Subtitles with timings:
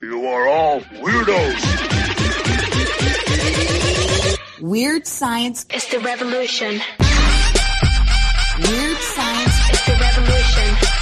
[0.00, 1.58] You are all weirdos.
[4.60, 6.80] Weird science is the revolution.
[8.60, 10.97] Weird science is the revolution.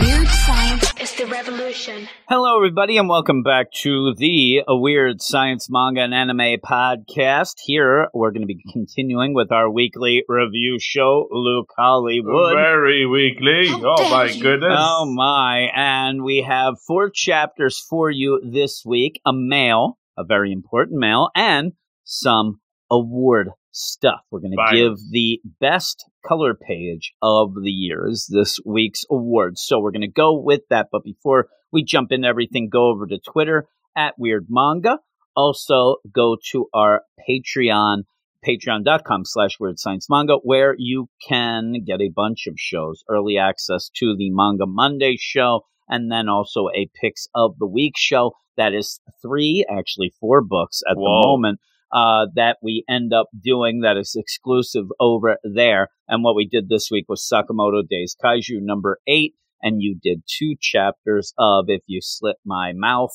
[0.00, 2.08] Weird science is the revolution.
[2.26, 7.56] Hello, everybody, and welcome back to the A Weird Science Manga and Anime podcast.
[7.66, 12.54] Here, we're going to be continuing with our weekly review show, Luke Hollywood.
[12.54, 13.68] Very weekly.
[13.68, 14.42] How oh my you.
[14.42, 14.72] goodness.
[14.74, 20.50] Oh my, and we have four chapters for you this week a mail, a very
[20.50, 21.72] important mail, and
[22.04, 24.20] some award stuff.
[24.30, 29.62] We're going to give the best color page of the year is this week's awards.
[29.64, 30.88] So we're going to go with that.
[30.90, 33.66] But before we jump into everything, go over to Twitter
[33.96, 34.98] at Weird Manga.
[35.36, 38.02] Also, go to our Patreon,
[38.46, 43.88] patreon.com slash Weird Science Manga, where you can get a bunch of shows, early access
[43.96, 48.32] to the Manga Monday show, and then also a Picks of the Week show.
[48.56, 51.04] That is three, actually four books at Whoa.
[51.04, 51.60] the moment
[51.92, 55.88] uh, that we end up doing that is exclusive over there.
[56.08, 60.22] And what we did this week was Sakamoto Days Kaiju number eight, and you did
[60.26, 63.14] two chapters of If You Slit My Mouth.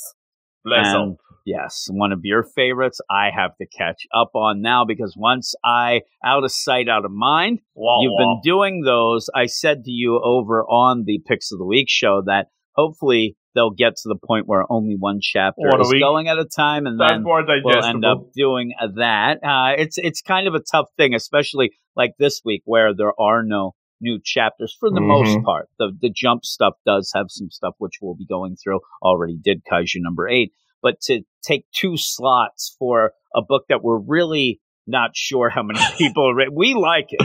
[0.63, 1.17] Bless and up.
[1.45, 6.01] yes, one of your favorites I have to catch up on now because once I
[6.25, 7.59] out of sight, out of mind,
[8.01, 9.29] You've been doing those.
[9.35, 13.71] I said to you over on the Picks of the Week show that hopefully they'll
[13.71, 16.99] get to the point where only one chapter a is going at a time, and
[16.99, 17.23] That's then
[17.63, 19.39] we'll end up doing that.
[19.43, 23.41] Uh, it's it's kind of a tough thing, especially like this week where there are
[23.41, 25.43] no new chapters for the most Mhm.
[25.43, 25.69] part.
[25.79, 28.81] The the jump stuff does have some stuff which we'll be going through.
[29.01, 30.51] Already did Kaiju number eight,
[30.83, 35.79] but to take two slots for a book that we're really not sure how many
[35.97, 36.51] people are.
[36.51, 37.21] We like it.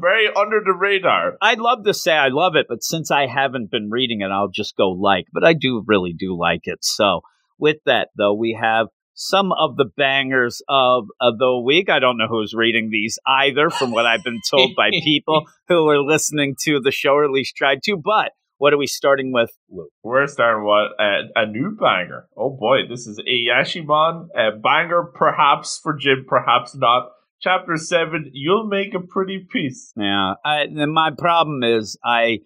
[0.00, 1.36] Very under the radar.
[1.40, 4.48] I'd love to say I love it, but since I haven't been reading it, I'll
[4.48, 5.26] just go like.
[5.32, 6.78] But I do really do like it.
[6.82, 7.20] So
[7.58, 11.90] with that, though, we have some of the bangers of, of the week.
[11.90, 15.88] I don't know who's reading these either, from what I've been told by people who
[15.88, 17.96] are listening to the show, or at least tried to.
[17.96, 19.90] But what are we starting with, Luke?
[20.02, 22.28] We're starting with a, a new banger.
[22.36, 24.28] Oh boy, this is Ayashimon.
[24.36, 27.10] A banger, perhaps for Jim, perhaps not.
[27.42, 29.92] Chapter 7, You'll Make a Pretty Piece.
[29.96, 32.40] Yeah, I, and my problem is I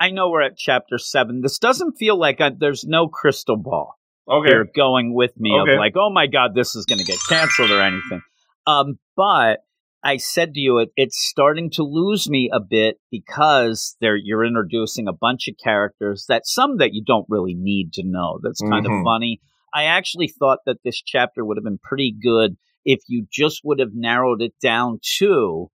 [0.00, 1.40] I know we're at chapter seven.
[1.42, 3.94] This doesn't feel like I, there's no crystal ball.
[4.28, 4.48] Okay.
[4.48, 5.72] here going with me Okay.
[5.72, 8.22] of like, oh my god, this is going to get canceled or anything.
[8.66, 9.58] Um, but
[10.02, 14.44] I said to you, it, it's starting to lose me a bit because there you're
[14.44, 18.38] introducing a bunch of characters that some that you don't really need to know.
[18.42, 18.98] That's kind Mhm.
[19.00, 19.40] of funny.
[19.74, 23.78] I actually thought that this chapter would have been pretty good if you just would
[23.78, 25.68] have narrowed it down to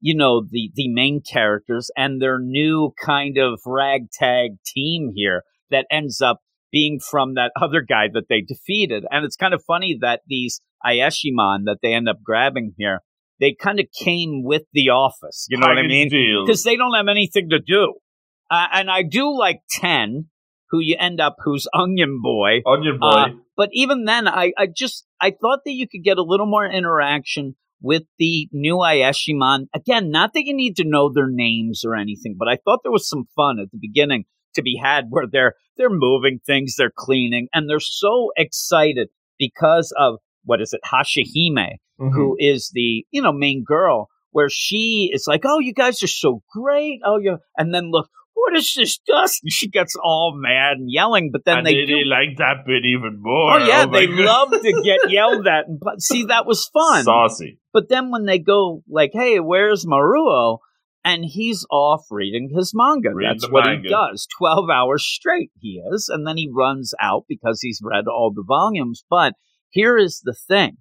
[0.00, 5.86] you know the the main characters and their new kind of ragtag team here that
[5.90, 6.40] ends up
[6.72, 9.04] being from that other guy that they defeated.
[9.10, 13.00] And it's kind of funny that these Ayashimon that they end up grabbing here,
[13.40, 15.46] they kind of came with the office.
[15.48, 16.08] You know what I mean?
[16.44, 17.94] Because they don't have anything to do.
[18.50, 20.26] Uh, and I do like 10,
[20.70, 22.62] who you end up, who's Onion Boy.
[22.66, 23.06] Onion Boy.
[23.08, 26.46] Uh, but even then, I, I just I thought that you could get a little
[26.46, 29.66] more interaction with the new Ayashimon.
[29.74, 32.92] Again, not that you need to know their names or anything, but I thought there
[32.92, 36.92] was some fun at the beginning to be had where they're they're moving things, they're
[36.94, 42.12] cleaning, and they're so excited because of what is it, Hashihime, Mhm.
[42.12, 46.06] who is the you know main girl, where she is like, "Oh, you guys are
[46.08, 49.40] so great!" Oh, yeah, and then look, what is this dust?
[49.42, 52.66] And she gets all mad and yelling, but then and they, they, do like that
[52.66, 53.54] bit even more.
[53.54, 55.66] Oh yeah, oh my they love to get yelled at.
[55.66, 57.04] And see, that was fun.
[57.04, 57.58] Saucy.
[57.72, 60.58] But then when they go like, "Hey, where's Maruo?"
[61.02, 63.10] and he's off reading his manga.
[63.18, 63.82] That's what manga.
[63.82, 64.28] he does.
[64.36, 68.44] Twelve hours straight, he is, and then he runs out because he's read all the
[68.46, 69.02] volumes.
[69.08, 69.32] But
[69.70, 70.76] here is the thing: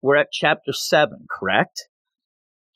[0.00, 1.88] we're at chapter seven, correct?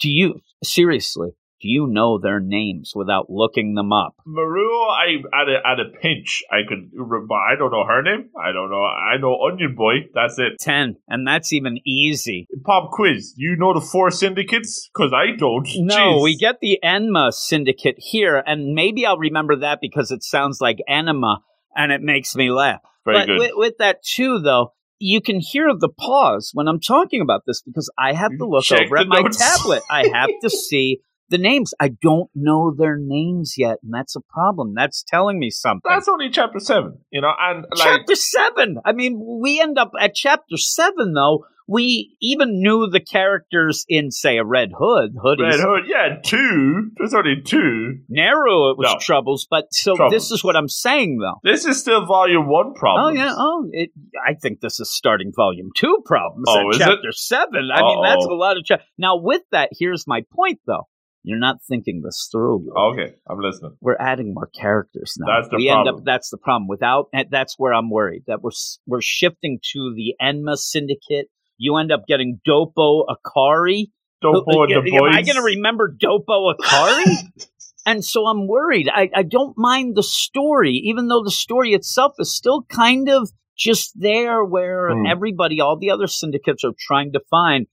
[0.00, 1.30] Do you seriously?
[1.62, 4.14] Do you know their names without looking them up?
[4.26, 6.90] Maru, I at a at a pinch, I could.
[6.92, 8.28] But I don't know her name.
[8.38, 8.82] I don't know.
[8.84, 10.10] I know Onion Boy.
[10.12, 10.58] That's it.
[10.60, 12.46] Ten, and that's even easy.
[12.64, 13.32] Pop quiz.
[13.36, 14.90] You know the four syndicates?
[14.92, 15.66] Because I don't.
[15.76, 16.22] No, Jeez.
[16.22, 20.76] we get the Enma syndicate here, and maybe I'll remember that because it sounds like
[20.86, 21.40] enema,
[21.74, 22.80] and it makes me laugh.
[23.06, 23.38] very but good.
[23.38, 27.62] With, with that too, though, you can hear the pause when I'm talking about this
[27.62, 29.82] because I have to look Check over at my tablet.
[29.90, 31.74] I have to see the names.
[31.80, 34.74] I don't know their names yet, and that's a problem.
[34.74, 35.82] That's telling me something.
[35.88, 36.98] That's only chapter seven.
[37.10, 38.78] You know, and like chapter seven.
[38.84, 44.10] I mean, we end up at chapter seven though, we even knew the characters in,
[44.10, 45.16] say, a Red Hood.
[45.16, 45.50] Hoodies.
[45.50, 46.90] Red Hood, yeah, two.
[46.96, 47.98] There's only two.
[48.08, 48.98] Narrow it was No.
[49.00, 50.12] Troubles, but so Troubles.
[50.12, 51.40] this is what I'm saying, though.
[51.42, 53.06] This is still volume one problem.
[53.06, 53.34] Oh yeah.
[53.36, 53.90] Oh, it,
[54.24, 56.44] I think this is starting volume two problems.
[56.48, 56.84] Oh, is it?
[56.84, 57.68] chapter seven.
[57.74, 58.64] I mean, that's a lot of.
[58.64, 60.86] Cha- now, with that, here's my point, though.
[61.26, 62.72] You're not thinking this through.
[62.92, 63.76] Okay, I'm listening.
[63.80, 65.26] We're adding more characters now.
[65.40, 65.96] That's the we end problem.
[65.96, 66.04] up.
[66.04, 66.68] That's the problem.
[66.68, 68.52] Without that's where I'm worried that we're
[68.86, 71.26] we're shifting to the Enma Syndicate.
[71.58, 73.86] You end up getting Dopo Akari.
[74.22, 75.00] Dopo and the boys.
[75.10, 77.16] Am I going to remember Dopo Akari?
[77.86, 78.88] and so I'm worried.
[78.88, 83.30] I, I don't mind the story, even though the story itself is still kind of
[83.58, 85.06] just there where Hmm.
[85.06, 87.66] everybody, all the other syndicates are trying to find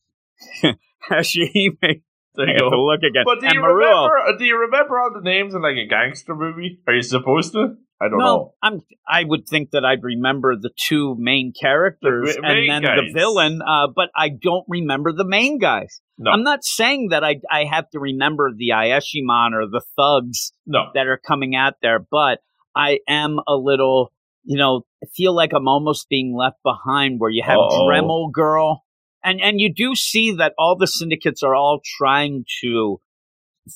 [1.11, 2.01] Hashihime.
[2.35, 2.83] There I you to go.
[2.83, 3.23] look again.
[3.25, 3.75] But do and you Maruo.
[3.77, 4.17] remember?
[4.29, 6.79] uh, Do you remember all the names in like a gangster movie?
[6.87, 7.75] Are you supposed to?
[8.01, 8.53] I don't no, know.
[8.61, 8.81] I'm.
[9.07, 12.95] I would think that I'd remember the two main characters The ma- main and then
[12.97, 16.01] the villain, uh, but I don't remember the main guys.
[16.17, 20.51] No, I'm not saying that I I have to remember the Ayashimon or the thugs
[20.65, 20.89] no.
[20.95, 22.39] that are coming out there, but
[22.75, 24.11] I am a little,
[24.43, 24.81] you know,
[25.15, 27.87] feel like I'm almost being left behind where you have Uh-oh.
[27.87, 28.83] Dremel Girl.
[29.23, 32.99] And and you do see that all the syndicates are all trying to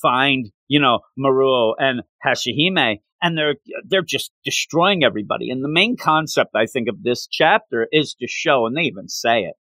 [0.01, 3.55] find, you know, Maruo and Hashihime and they're
[3.87, 5.49] they're just destroying everybody.
[5.49, 9.07] And the main concept I think of this chapter is to show and they even
[9.07, 9.55] say it.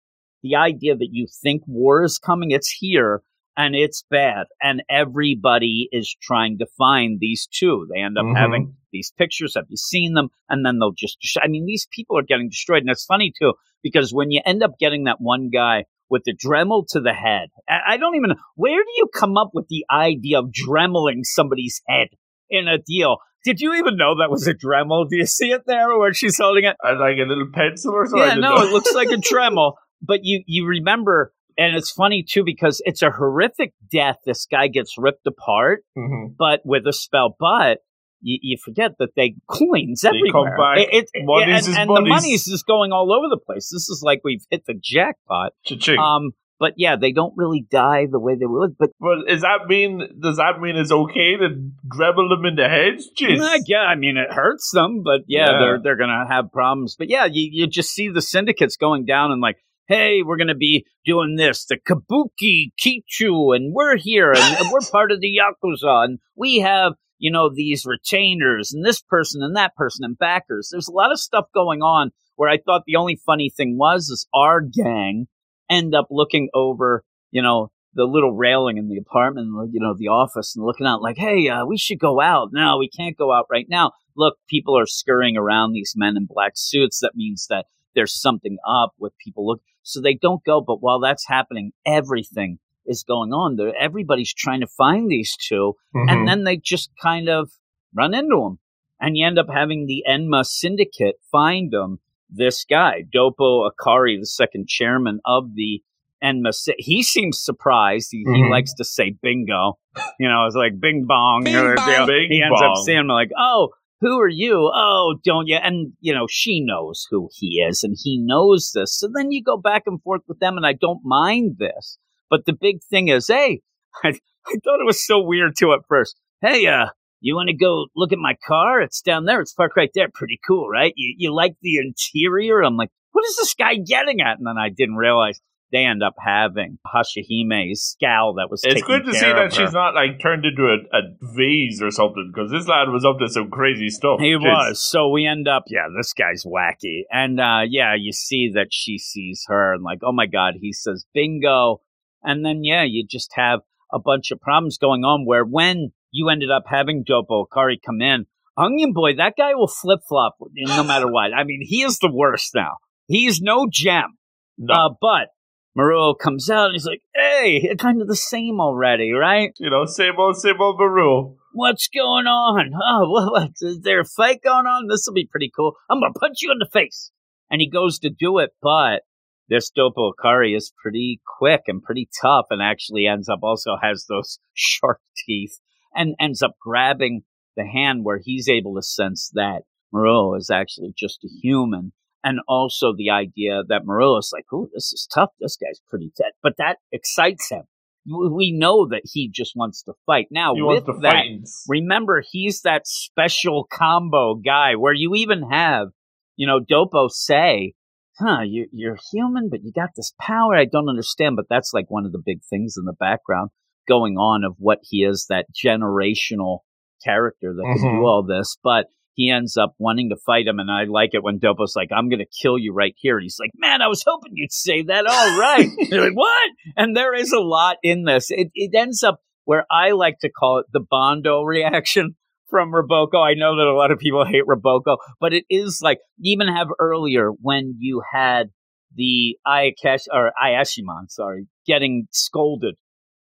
[0.43, 3.23] The idea that you think war is coming, it's here
[3.57, 8.37] and it's bad and everybody is trying to find these two they end up Mhm.
[8.37, 12.19] having these pictures have you seen them and then they'll just i mean these people
[12.19, 13.53] are getting destroyed and it's funny too
[13.83, 17.49] because when you end up getting that one guy with the dremel to the head
[17.69, 21.81] i don't even know where do you come up with the idea of dremeling somebody's
[21.89, 22.09] head
[22.51, 25.63] in a deal did you even know that was a dremel do you see it
[25.67, 28.27] there where she's holding it like a little pencil or something.
[28.29, 29.75] Yeah, no, it looks like a Dremel.
[30.01, 34.17] But you you remember, and it's funny too because it's a horrific death.
[34.25, 36.35] This guy gets ripped apart, Mhm.
[36.39, 37.37] but with a spell.
[37.39, 37.79] But
[38.21, 40.33] you, you forget that they coins They everywhere.
[40.33, 40.79] come back.
[40.79, 43.69] It, it- and, is and the money's just going all over the place.
[43.73, 45.53] This is like we've hit the jackpot.
[45.65, 45.99] Cha-ching.
[45.99, 46.31] Um,
[46.61, 48.77] but yeah, they don't really die the way they would.
[48.79, 50.01] But but does that mean?
[50.23, 51.49] Does that mean it's okay to
[51.87, 53.01] dribble them in the head?
[53.21, 53.59] Jeez.
[53.67, 55.59] Yeah, I mean it hurts them, but yeah, Yeah.
[55.59, 56.95] they're they're gonna have problems.
[56.97, 59.57] But yeah, you you just see the syndicates going down and like,
[59.87, 64.81] hey, we're gonna be doing this, the Kabuki Kichu, and we're here, and, and we're
[64.91, 69.57] part of the Yakuza, and we have you know these retainers, and this person and
[69.57, 70.69] that person, and backers.
[70.71, 74.09] There's a lot of stuff going on where I thought the only funny thing was
[74.09, 75.27] is our gang
[75.71, 80.09] end up looking over, you know, the little railing in the apartment, you know, the
[80.09, 82.49] office, and looking out like, hey, uh, we should go out.
[82.53, 83.93] No, we can't go out right now.
[84.17, 87.01] Look, people are scurrying around these men in black suits.
[87.01, 89.63] That means that there's something up with people look.
[89.85, 90.61] So they don't go.
[90.61, 93.57] But while that's happening, everything is going on.
[93.57, 96.11] There, everybody's trying to find these 2 Mhm.
[96.11, 97.51] and then they just kind of
[97.95, 98.59] run into them,
[99.01, 102.01] and you end up having the Enma Syndicate find them.
[102.29, 105.83] This guy, Dopo Akari, the second chairman of the
[106.23, 108.09] Enma, he seems surprised.
[108.11, 108.51] He, he Mhm.
[108.51, 109.79] likes to say bingo.
[110.19, 111.45] You know, it's like bing bong.
[111.45, 112.07] Bing bong.
[112.07, 113.71] Bing he ends up seeing saying like, "Oh,
[114.05, 114.71] who are you?
[114.75, 118.99] Oh, don't you?" And you know, she knows who he is, and he knows this.
[118.99, 121.99] So then you go back and forth with them, and I don't mind this.
[122.29, 123.63] But the big thing is, hey,
[124.05, 126.17] I, I thought it was so weird too at first.
[126.41, 126.87] Hey, uh,
[127.21, 128.83] you want to go look at my car?
[128.83, 129.41] It's down there.
[129.41, 130.09] It's parked right there.
[130.13, 130.93] Pretty cool, right?
[130.95, 132.63] You, you like the interior?
[132.63, 134.37] I'm like, what is this guy getting at?
[134.37, 135.41] And then I didn't realize
[135.75, 138.63] they end up having Hashihime's scowl that was.
[138.63, 142.31] It's good to see that she's not like turned into a, a vase or something
[142.33, 144.21] because this lad was up to some crazy stuff.
[144.21, 144.41] He Jeez.
[144.41, 144.89] was.
[144.89, 147.03] So we end up, yeah, this guy's wacky.
[147.11, 150.73] And uh yeah, you see that she sees her and like, oh my god, he
[150.73, 151.81] says bingo.
[152.23, 153.61] And then yeah, you just have
[153.93, 158.01] a bunch of problems going on where when you ended up having Dopo Akari come
[158.01, 158.27] in,
[158.57, 161.35] Onion Boy, that guy will flip flop no matter what.
[161.35, 162.77] I mean, he is the worst now.
[163.09, 164.17] He's no gem.
[164.57, 165.29] No, Uh, but
[165.77, 169.53] Maruo comes out and he's like, hey, kind of the same already, right?
[169.59, 171.37] you know, same old, same old Baru.
[171.53, 172.73] What's going on?
[172.75, 174.87] Oh, what, what, is there a fight going on?
[174.89, 175.75] This will be pretty cool.
[175.91, 177.11] I'm gonna punch you in the face.
[177.51, 179.03] And he goes to do it, but
[179.49, 184.07] this Dopo Akari is pretty quick and pretty tough, and actually ends up also has
[184.09, 185.59] those sharp teeth,
[185.95, 187.23] and ends up grabbing
[187.57, 189.63] the hand where he's able to sense that
[189.93, 191.93] Maruo is actually just a human.
[192.25, 193.83] And also the idea that
[194.19, 195.29] is like, oh, this is tough.
[195.41, 196.33] This guy's pretty dead.
[196.43, 197.65] But that excites him.
[198.07, 200.29] We know that he just wants to fight.
[200.31, 201.41] Now, He with that, fight.
[201.69, 205.89] remember he's that special combo guy where you even have
[206.37, 207.75] you know dopo say
[208.19, 210.55] huh, you, you're human, but you got this power.
[210.57, 211.37] I don't understand.
[211.37, 213.51] But that's like one of the big things in the background
[213.89, 216.61] going on of what he is that generational
[217.05, 218.01] character that can Mhm.
[218.01, 218.57] do all this.
[218.63, 220.59] But he ends up wanting to fight him.
[220.59, 223.17] And I like it when Dopo's like, I'm going to kill you right here.
[223.17, 225.07] And he's like, man, I was hoping you'd say that.
[225.07, 225.69] All right.
[225.79, 226.51] You're like, what?
[226.77, 228.31] And there is a lot in this.
[228.31, 232.17] It, it ends up where I like to call it the Bondo reaction
[232.51, 233.25] from Roboco.
[233.25, 236.53] I know that a lot of people hate Roboco, but it is like you even
[236.53, 238.51] have earlier when you had
[238.97, 242.75] the Ayakash or Ayashimon, sorry, getting scolded.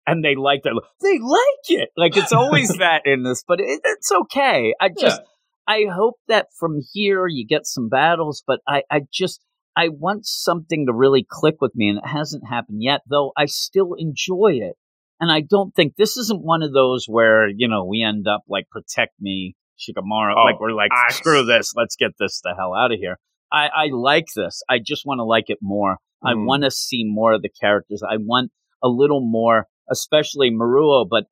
[0.07, 0.81] And they like that.
[1.01, 1.89] They like it.
[1.95, 4.73] Like it's always that in this, but it, it's okay.
[4.81, 5.21] I just,
[5.67, 9.41] I hope that from here you get some battles, but I, I just,
[9.75, 13.45] I want something to really click with me, and it hasn't happened yet, though I
[13.45, 14.75] still enjoy it.
[15.19, 18.41] And I don't think this isn't one of those where, you know, we end up
[18.49, 20.33] like, protect me, Shikamaru.
[20.35, 21.17] Oh, like, we're like, axe.
[21.17, 23.17] screw this, let's get this the hell out of here.
[23.51, 24.63] I, I like this.
[24.69, 25.97] I just want to like it more.
[26.23, 26.45] I Mm.
[26.45, 28.01] want to see more of the characters.
[28.07, 28.51] I want
[28.83, 31.25] a little more, especially Maruo, but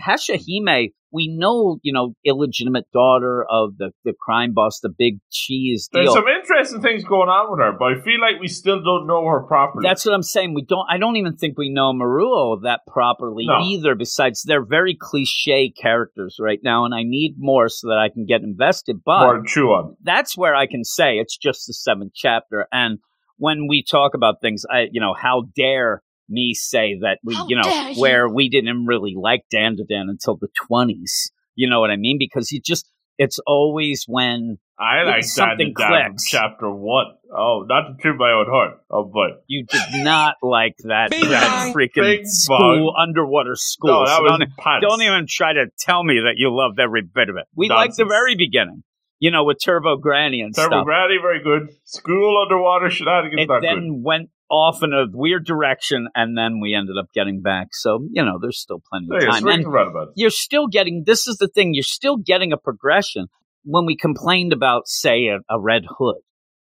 [0.00, 5.88] Hashihime, we know, you know, illegitimate daughter of the, the crime boss, the big cheese
[5.92, 9.06] There's some interesting things going on with her, but I feel like we still don't
[9.06, 9.82] know her properly.
[9.86, 10.54] That's what I'm saying.
[10.54, 10.86] We don't.
[10.88, 13.60] I don't even think we know Maruo that properly No.
[13.62, 13.94] either.
[13.94, 18.24] Besides, they're very cliche characters right now, and I need more so that I can
[18.24, 19.02] get invested.
[19.04, 19.96] But more chew on.
[20.02, 22.66] that's where I can say it's just the seventh chapter.
[22.72, 22.98] And
[23.36, 26.02] when we talk about things, I, you know, how dare
[26.32, 28.00] me say that we, How you know, dare you.
[28.00, 31.30] where we didn't really like Dan to until the twenties.
[31.54, 32.16] You know what I mean?
[32.18, 36.24] Because you just, it's always when I like something that clicks.
[36.24, 37.06] chapter one.
[37.30, 38.72] Oh, not to toot my own horn.
[38.90, 43.90] Oh, but you did not like that, Bing that freaking Bing school, underwater school.
[43.90, 47.02] no, that So was don't, don't even try to tell me that you loved every
[47.02, 47.44] bit of it.
[47.54, 48.82] We liked the very beginning,
[49.18, 50.84] you know, with Turbo Granny and Turbo stuff.
[50.84, 51.74] Granny, very good.
[51.84, 54.02] School underwater shenanigans, it not then good.
[54.04, 57.68] went off in a weird direction, and then we ended up getting back.
[57.72, 59.72] So you know, there's still plenty of time, swings and
[60.14, 61.04] you're still getting.
[61.06, 63.26] This is the thing: you're still getting a progression.
[63.64, 66.16] When we complained about, say, a, a Red Hood,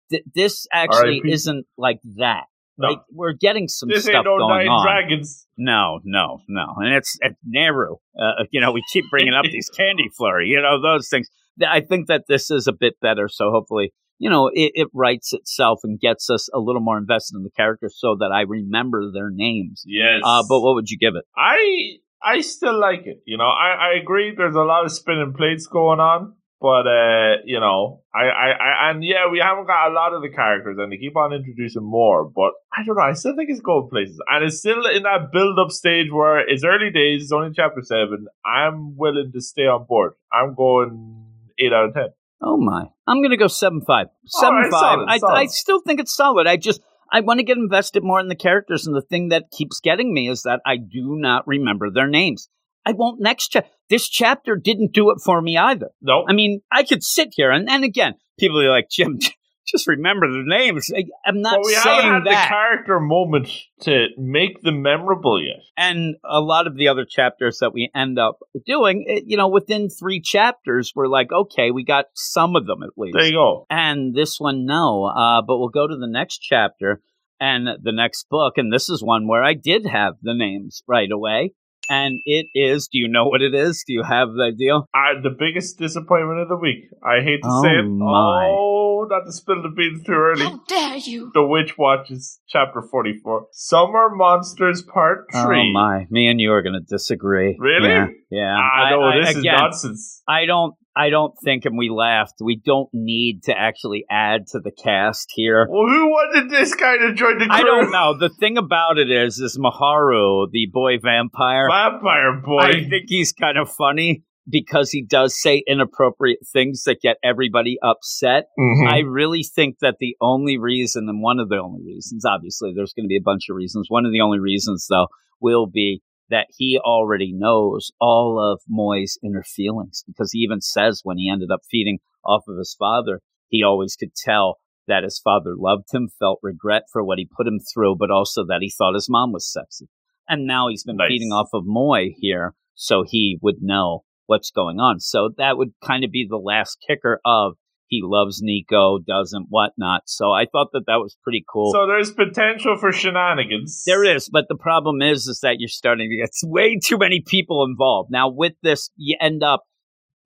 [0.09, 1.31] th- this actually R.I.P..
[1.31, 2.45] isn't like that.
[2.77, 4.85] No, Like we're getting some this stuff ain't no going on.
[4.85, 5.45] dragons.
[5.57, 6.75] No, no, no.
[6.77, 7.95] And it's at Nehru.
[8.19, 11.29] Uh, you know, we keep bringing up these candy flurry, you know, those things.
[11.65, 13.29] I think that this is a bit better.
[13.29, 17.35] So hopefully, you know, it, it writes itself and gets us a little more invested
[17.35, 19.83] in the characters so that I remember their names.
[19.85, 20.21] Yes.
[20.23, 21.25] Uh, but what would you give it?
[21.35, 23.21] I I still like it.
[23.25, 24.33] You know, I, I agree.
[24.35, 28.89] There's a lot of spinning plates going on, but uh, you know, I, I, I
[28.89, 31.83] and yeah, we haven't got a lot of the characters, and they keep on introducing
[31.83, 32.23] more.
[32.25, 33.03] But I don't know.
[33.03, 36.63] I still think it's going places, and it's still in that build-up stage where it's
[36.63, 37.23] early days.
[37.23, 38.27] It's only chapter seven.
[38.45, 40.13] I'm willing to stay on board.
[40.33, 41.25] I'm going
[41.59, 42.07] eight out of ten.
[42.41, 42.85] Oh my!
[43.07, 44.07] I'm gonna go seven five.
[44.09, 44.81] Oh, seven right, five.
[44.81, 45.33] solid, I, solid.
[45.33, 46.47] I still think it's solid.
[46.47, 49.51] I just I want to get invested more in the characters, and the thing that
[49.51, 52.49] keeps getting me is that I do not remember their names.
[52.85, 53.69] I won't next chapter.
[53.89, 55.89] This chapter didn't do it for me either.
[56.01, 59.19] No, I mean, I could sit here and, and again, people are like, Jim,
[59.65, 60.91] just remember the names.
[61.25, 62.43] I'm not but we saying haven't had that.
[62.43, 63.49] the character moment
[63.81, 65.61] to make them memorable yet.
[65.77, 69.47] and a lot of the other chapters that we end up doing, it, you know,
[69.47, 73.15] within three chapters, we're like, okay, we got some of them at least.
[73.17, 73.65] There you go.
[73.69, 75.05] And this one, no.
[75.05, 77.01] Uh, but we'll go to the next chapter
[77.39, 78.53] and the next book.
[78.57, 81.53] And this is one where I did have the names right away.
[81.89, 83.83] And it is, do you know what it is?
[83.85, 84.87] Do you have the deal?
[84.93, 86.85] Uh, the biggest disappointment of the week.
[87.03, 87.83] I hate to Oh, say it.
[87.83, 88.47] my.
[88.49, 90.45] Oh, not to spill the beans too early.
[90.45, 91.29] How dare you?
[91.33, 93.47] The Witch Watches, chapter 44.
[93.51, 95.41] Summer Monsters Part 3.
[95.69, 97.55] Oh my, me and you are going to disagree.
[97.59, 97.89] Really?
[97.89, 98.07] Yeah.
[98.31, 98.55] yeah.
[98.57, 100.23] Ah, no, I- I- this again, is nonsense.
[100.27, 102.35] I don't, I don't think, and we laughed.
[102.41, 105.67] We don't need to actually add to the cast here.
[105.69, 107.53] Well, who wanted this guy to join the crew?
[107.53, 108.17] I don't know.
[108.17, 111.67] The thing about it is, is Miharu, the boy vampire.
[111.69, 112.59] Vampire boy.
[112.59, 117.77] I think he's kind of funny because he does say inappropriate things that get everybody
[117.83, 118.45] upset.
[118.57, 118.87] Mhm.
[118.87, 122.93] I really think that the only reason, and one of the only reasons, obviously, there's
[122.93, 123.87] going to be a bunch of reasons.
[123.89, 125.07] One of the only reasons, though,
[125.41, 131.01] will be that he already knows all of Moy's inner feelings because he even says
[131.03, 135.19] when he ended up feeding off of his father, he always could tell that his
[135.19, 138.71] father loved him, felt regret for what he put him through, but also that he
[138.75, 139.87] thought his mom was sexy.
[140.27, 141.09] And now he's been Nice.
[141.09, 144.99] feeding off of Moy here, so he would know what's going on.
[144.99, 147.53] So that would kind of be the last kicker of
[147.95, 150.03] he loves Nico, doesn't, whatnot.
[150.05, 151.71] So I thought that that was pretty cool.
[151.71, 153.83] So there's potential for shenanigans.
[153.85, 157.23] There is, but the problem is, is that you're starting to get way too many
[157.25, 158.09] people involved.
[158.11, 159.63] Now with this, you end up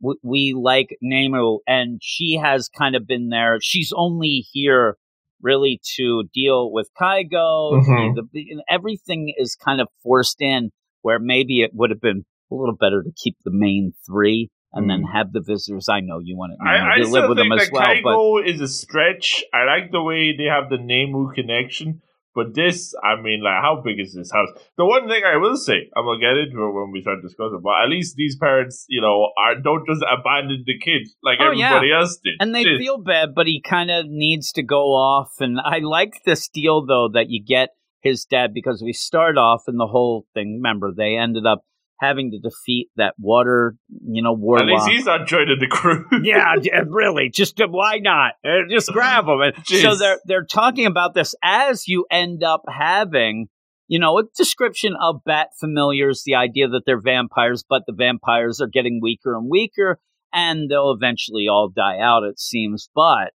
[0.01, 3.57] we, we like Nemu, and she has kind of been there.
[3.61, 4.97] She's only here
[5.41, 7.83] really to deal with Kygo.
[7.83, 8.15] Mhm.
[8.15, 10.71] The, the, everything is kind of forced in
[11.01, 14.89] where maybe it would have been a little better to keep the main three and
[14.89, 15.13] then Mm.
[15.13, 15.87] have the visitors.
[15.89, 17.83] I know you want to, you know, I, I live with think them as well,
[18.03, 19.43] but Kygo is a stretch.
[19.53, 22.01] I like the way they have the Nemu connection.
[22.35, 24.49] But this, I mean, like, how big is this house?
[24.77, 27.59] The one thing I will say, I'm gonna get into it when we start discussing,
[27.63, 31.51] but at least these parents, you know, are don't just abandon the kids like Oh,
[31.51, 31.65] yeah.
[31.73, 32.35] everybody else did.
[32.39, 35.31] and they This- feel bad, but he kind of needs to go off.
[35.41, 37.69] And I like this deal though that you get
[38.01, 40.53] his dad because we start off in the whole thing.
[40.63, 41.63] Remember, they ended up
[41.99, 43.75] having to defeat that water,
[44.05, 46.05] you know, At least he's not joining the crew.
[46.63, 47.29] yeah, really.
[47.29, 48.33] Just uh, why not?
[48.45, 49.41] Uh, just grab them.
[49.41, 53.47] And so they're they're talking about this as you end up having,
[53.87, 58.61] you know, a description of bat familiars, the idea that they're vampires, but the vampires
[58.61, 59.99] are getting weaker and weaker,
[60.33, 62.23] and they'll eventually all die out.
[62.23, 63.31] It seems, but.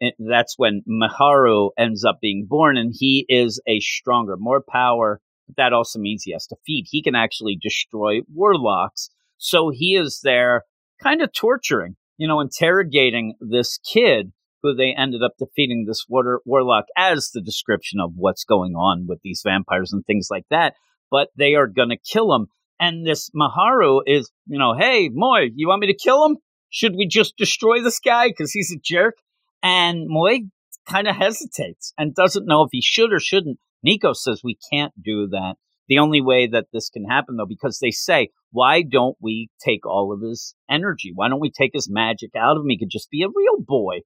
[0.00, 5.20] it- That's when Miharu ends up being born, and he is a stronger, more power.
[5.56, 6.86] That also means he has to feed.
[6.88, 9.10] He can actually destroy warlocks.
[9.38, 10.62] So he is there
[11.02, 14.32] kind of torturing, you know, interrogating this kid
[14.62, 19.18] who they ended up defeating this warlock as the description of what's going on with
[19.22, 20.74] these vampires and things like that.
[21.10, 22.46] But they are going to kill him.
[22.78, 26.36] And this Miharu is, you know, hey, Moy, you want me to kill him?
[26.70, 29.16] Should we just destroy this guy because he's a jerk?
[29.62, 30.42] And Moy
[30.86, 33.58] kind of hesitates and doesn't know if he should or shouldn't.
[33.82, 35.54] Nico says we can't do that.
[35.88, 39.84] The only way that this can happen, though, because they say, why don't we take
[39.84, 41.10] all of his energy?
[41.14, 42.68] Why don't we take his magic out of him?
[42.68, 44.00] He could just be a real boy.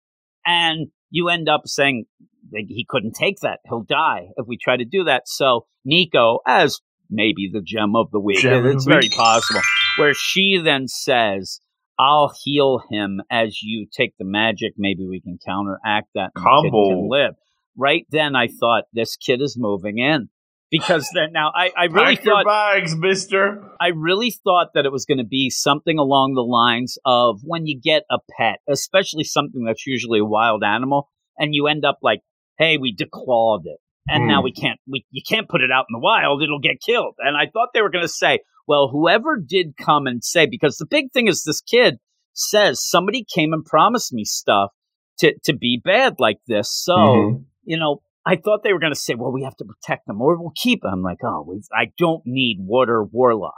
[0.44, 2.06] And you end up saying
[2.50, 3.60] that he couldn't take that.
[3.66, 5.22] He'll die if we try to do that.
[5.26, 6.80] So Nico, as
[7.10, 9.14] maybe the gem of the week, Gem it's very week.
[9.14, 9.60] possible,
[9.98, 11.60] where she then says,
[11.98, 14.74] I'll heal him as you take the magic.
[14.76, 16.30] Maybe we can counteract that.
[16.34, 17.08] and the kid Combo.
[17.08, 17.34] live.
[17.76, 20.28] Right then, I thought this kid is moving in
[20.70, 23.62] because then now I, I really Pack thought bags, mister.
[23.80, 27.66] I really thought that it was going to be something along the lines of when
[27.66, 31.98] you get a pet, especially something that's usually a wild animal, and you end up
[32.02, 32.20] like,
[32.58, 33.78] "Hey, we declawed it,
[34.08, 34.28] and Hmm.
[34.28, 37.14] now we can't, we you can't put it out in the wild; it'll get killed."
[37.18, 40.76] And I thought they were going to say, "Well, whoever did come and say," because
[40.78, 41.98] the big thing is this kid
[42.32, 44.70] says somebody came and promised me stuff
[45.18, 47.44] to to be bad like this, so Mhm.
[47.66, 50.20] You know, I thought they were going to say, well, we have to protect them
[50.20, 50.92] or we'll keep them.
[50.94, 53.54] I'm like, oh, we, I don't need Water Warlock,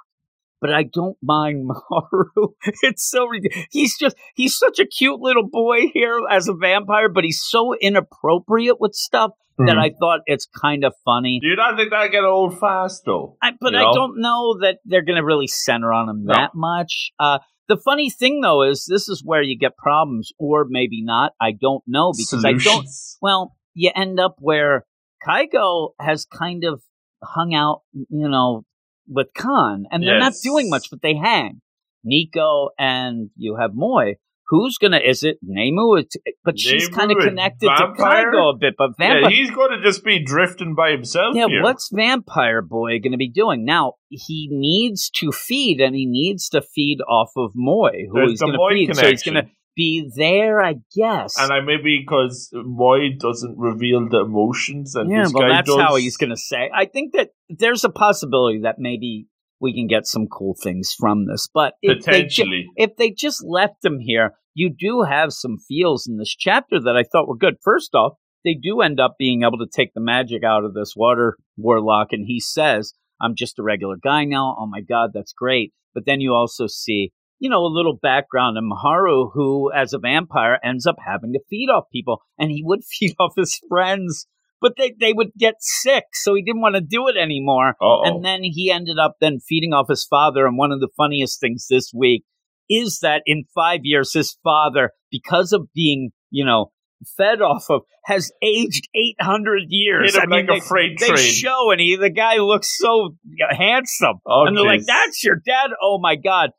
[0.60, 2.48] but I don't mind Maru.
[2.82, 3.66] it's so ridiculous.
[3.70, 7.74] He's just, he's such a cute little boy here as a vampire, but he's so
[7.80, 9.78] inappropriate with stuff that Mhm.
[9.80, 11.40] I thought it's kind of funny.
[11.40, 13.36] Do you not think that get old fast though?
[13.42, 16.34] I, but You I don't know that they're going to really center on him No.
[16.34, 17.10] that much.
[17.18, 21.32] Uh, the funny thing though is this is where you get problems, or maybe not.
[21.40, 22.86] I don't know because I don't.
[23.20, 24.84] Well, you end up where
[25.26, 26.82] Kygo has kind of
[27.22, 28.64] hung out, you know,
[29.08, 31.60] with Khan, and they're not doing much, but they hang.
[32.04, 34.14] Nico and you have Moy.
[34.48, 34.98] Who's gonna?
[34.98, 35.38] Is it?
[35.42, 39.30] It's, but she's kind of connected to Kygo a bit, but Yeah, vampire.
[39.30, 41.36] he's going to just be drifting by himself.
[41.36, 41.62] Yeah, here.
[41.62, 43.94] what's Vampire Boy going to be doing now?
[44.08, 48.40] He needs to feed, and he needs to feed off of Moy, who There's he's
[48.40, 48.96] going to feed.
[48.96, 51.38] So he's going to be there, I guess.
[51.38, 55.70] And I maybe because Moy doesn't reveal the emotions, and yeah, this well, guy that's
[55.70, 55.80] does.
[55.80, 56.68] how he's going to say.
[56.74, 59.28] I think that there's a possibility that maybe
[59.60, 62.66] we can get some cool things from this, but if they, ju- potentially.
[62.76, 66.96] if they just left him here, you do have some feels in this chapter that
[66.96, 67.54] I thought were good.
[67.62, 68.14] First off,
[68.44, 72.08] they do end up being able to take the magic out of this water warlock,
[72.10, 74.56] and he says, I'm just a regular guy now.
[74.58, 75.72] Oh my God, that's great.
[75.94, 79.98] But then you also see, you know, a little background in Miharu, who, as a
[79.98, 84.26] vampire, ends up having to feed off people, and he would feed off his friends,
[84.60, 87.70] but they, they would get sick, so he didn't want to do it anymore.
[87.80, 88.02] Uh-oh.
[88.04, 90.46] And then he ended up then feeding off his father.
[90.46, 92.24] And one of the funniest things this week
[92.68, 96.72] is that in five years, his father, because of being, you know,
[97.16, 100.16] fed off of, has aged 800 years.
[100.16, 101.18] I mean, like they, a freight they train.
[101.18, 103.16] show and he, the guy looks so
[103.50, 104.20] handsome.
[104.26, 105.70] Oh, and they're like, that's your dad.
[105.80, 106.50] Oh my God.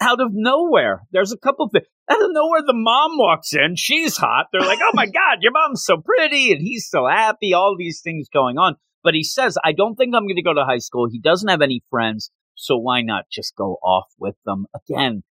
[0.00, 1.86] Out of nowhere, there's a couple of things.
[2.10, 3.76] Out of nowhere, the mom walks in.
[3.76, 4.46] She's hot.
[4.52, 6.52] They're like, oh my God, your mom's so pretty.
[6.52, 7.54] And he's so happy.
[7.54, 8.76] All these things going on.
[9.02, 11.08] But he says, I don't think I'm going to go to high school.
[11.10, 12.30] He doesn't have any friends.
[12.54, 14.66] So why not just go off with them?
[14.74, 15.22] Again,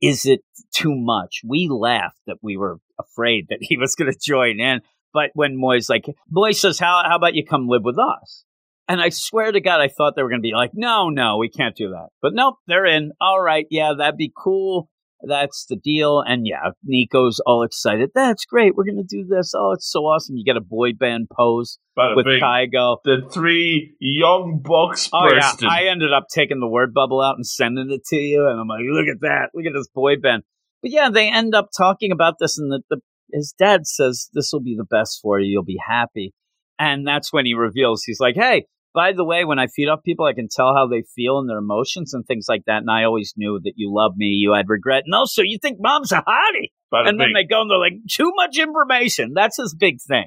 [0.00, 0.40] is it
[0.74, 1.42] too much?
[1.46, 4.80] We laughed that we were afraid that he was going to join in.
[5.12, 8.44] But when Moy's like, Moy says, how, how about you come live with us?
[8.88, 11.36] And I swear to God, I thought they were going to be like, no, no,
[11.36, 12.08] we can't do that.
[12.22, 13.12] But nope, they're in.
[13.20, 13.66] All right.
[13.70, 14.88] Yeah, that'd be cool.
[15.22, 16.20] that's the deal.
[16.20, 18.10] And yeah, Nico's all excited.
[18.14, 18.74] That's great.
[18.74, 19.52] We're gonna do this.
[19.54, 20.36] Oh, it's so awesome.
[20.36, 22.40] You get a boy band pose Bada with bing.
[22.40, 22.98] Kygo.
[23.04, 25.52] the three young bucks Oh yeah.
[25.68, 28.68] I ended up taking the word bubble out and sending it to you, and I'm
[28.68, 30.44] like, look at that, look at this boy band.
[30.82, 33.00] But yeah, they end up talking about this, and the, the
[33.32, 35.50] his dad says this will be the best for you.
[35.50, 36.32] You'll be happy,
[36.78, 38.66] and that's when he reveals he's like, hey.
[38.98, 41.48] By the way, when I feed off people, I can tell how they feel and
[41.48, 42.78] their emotions and things like that.
[42.78, 45.04] And I always knew that you love me, you had regret.
[45.06, 46.72] No, so you think mom's a hottie?
[46.92, 49.34] Bada and then they go and they're like, too much information.
[49.36, 50.26] That's his big thing.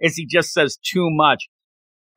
[0.00, 1.50] Is he just says too much.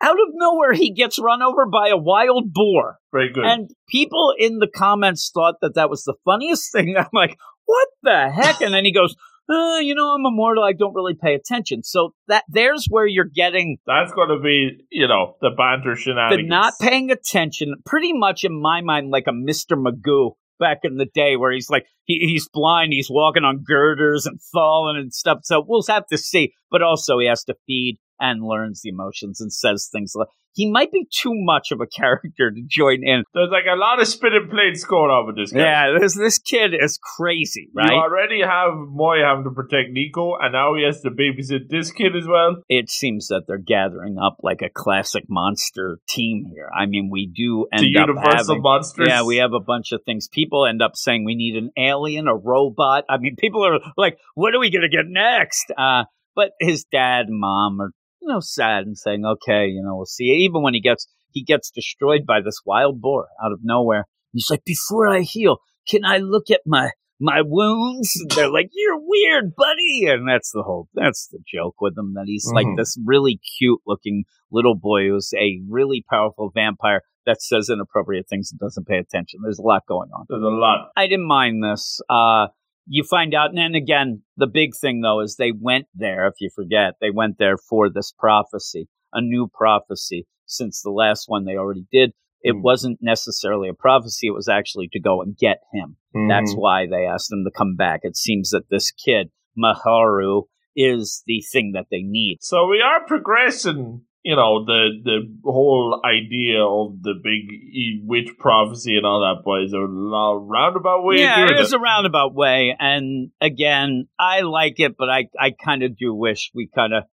[0.01, 2.99] Out of nowhere, he gets run over by a wild boar.
[3.11, 3.43] Very good.
[3.43, 6.95] And people in the comments thought that that was the funniest thing.
[6.97, 7.35] I'm like,
[7.65, 8.61] what the heck?
[8.61, 9.17] And then he goes,
[9.49, 10.63] uh, you know, I'm immortal.
[10.63, 11.83] I don't really pay attention.
[11.83, 16.01] So that there's where you're getting That's going to be, you know, the banter the
[16.01, 16.49] shenanigans.
[16.49, 19.75] not paying attention, pretty much in my mind, like a Mr.
[19.75, 24.25] Magoo back in the day, where he's like he, he's blind, he's walking on girders
[24.25, 25.39] and falling and stuff.
[25.43, 26.53] So we'll have to see.
[26.71, 30.69] But also, he has to feed and learns the emotions and says things like he
[30.69, 33.23] might be too much of a character to join in.
[33.33, 35.59] There's like a lot of spinning plates going on with this guy.
[35.59, 37.91] Yeah, this this kid is crazy, You right?
[37.91, 42.15] already have Moy having to protect Nico, and now he has to babysit this kid
[42.15, 42.57] as well.
[42.67, 46.69] It seems that they're gathering up like a classic monster team here.
[46.75, 49.07] I mean, we do end the up Universal having Monsters.
[49.07, 50.27] Yeah, we have a bunch of things.
[50.27, 53.05] People end up saying we need an alien, a robot.
[53.09, 55.65] I mean, people are like, what are we going to get next?
[55.77, 59.95] Uh, but his dad and mom are, you know, sad and saying, okay, you know,
[59.95, 60.25] we'll see.
[60.45, 64.05] Even when he gets, he gets destroyed by this wild boar out of nowhere.
[64.33, 65.57] He's like, before I heal,
[65.87, 68.15] can I look at my, my wounds?
[68.21, 70.05] And they're like, you're weird, buddy.
[70.07, 72.77] And that's the whole, that's the joke with him that he's like Mhm.
[72.77, 78.49] this really cute looking little boy who's a really powerful vampire that says inappropriate things
[78.51, 79.41] and doesn't pay attention.
[79.43, 80.25] There's a lot going on.
[80.27, 80.89] There's a lot.
[80.97, 82.01] I didn't mind this.
[82.09, 82.47] Uh,
[82.87, 86.27] you find out, and then again, the big thing though is they went there.
[86.27, 90.25] If you forget, they went there for this prophecy, a new prophecy.
[90.47, 92.61] Since the last one they already did, it Hmm.
[92.63, 94.27] wasn't necessarily a prophecy.
[94.27, 95.97] It was actually to go and get him.
[96.27, 96.59] That's Mhm.
[96.59, 97.99] why they asked him to come back.
[98.03, 100.43] It seems that this kid Miharu
[100.75, 102.37] is the thing that they need.
[102.41, 108.29] So we are progressing, you know, the the whole idea of the big e- witch
[108.37, 112.75] prophecy and all that, but it's a roundabout way yeah, it is a roundabout way,
[112.77, 117.03] and again, I like it, but I I kind of do wish we kind of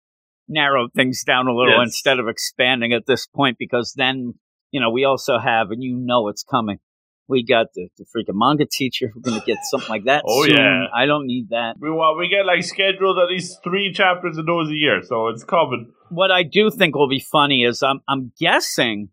[0.49, 1.89] narrowed things down a little Yes.
[1.89, 4.35] instead of expanding at this point, because then
[4.73, 6.79] you know we also have, and you know it's coming.
[7.29, 9.11] We got the, the freaking manga teacher.
[9.15, 10.23] We're gonna get something like that.
[10.27, 10.57] Oh, soon.
[10.57, 10.85] yeah.
[10.95, 11.75] I don't need that.
[11.81, 15.29] We well, we get like scheduled at least three chapters of those a year, so
[15.29, 15.93] it's coming.
[16.11, 19.09] What I do think will be funny is I'm I'm guessing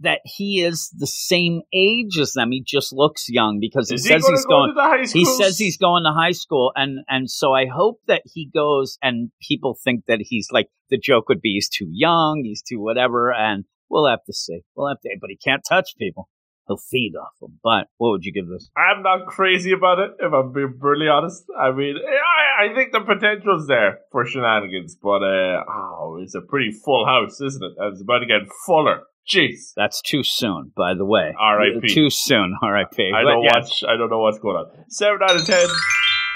[0.00, 2.50] that he is the same age as them.
[2.50, 4.70] He just looks young because he Is he says gonna he's go going.
[4.70, 5.20] to the high school?
[5.20, 8.98] he says he's going to high school and and so i hope that he goes
[9.00, 12.80] and people think that he's like the joke would be he's too young he's too
[12.80, 16.28] whatever and we'll have to see we'll have to but he can't touch people
[16.72, 20.10] he'll feed off them but what would you give this I'm not crazy about it,
[20.20, 21.44] if I'm being brutally honest.
[21.58, 26.40] I mean, I, I think the potential's there for shenanigans, but uh, oh, it's a
[26.40, 27.72] pretty full house, isn't it?
[27.78, 29.02] And It's about to get fuller.
[29.32, 29.72] Jeez.
[29.76, 31.94] that's too soon by the way R.I.P..
[31.94, 33.84] too soon rip I But don't yes, watch.
[33.88, 34.66] I don't know what's going on.
[34.88, 35.64] Seven out of ten.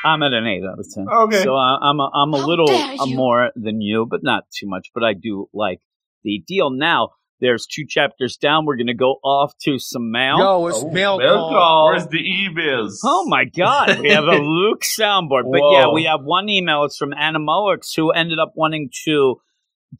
[0.04, 1.42] i'm at an 8 out of 10 Okay.
[1.42, 3.16] so uh, i'm a, I'm a How little dare you.
[3.16, 5.80] more than you but not too much but i do like
[6.22, 10.38] the deal now there's two chapters down we're going to go off to some mail
[10.38, 11.50] Yo, it's Oh, mail mail call.
[11.50, 11.86] call.
[11.90, 12.98] Where's the emails?
[13.04, 15.42] Oh my God, we have a Luke soundboard.
[15.50, 15.72] But Whoa.
[15.72, 16.84] yeah, we have one email.
[16.84, 19.36] It's from Animoix who ended up wanting to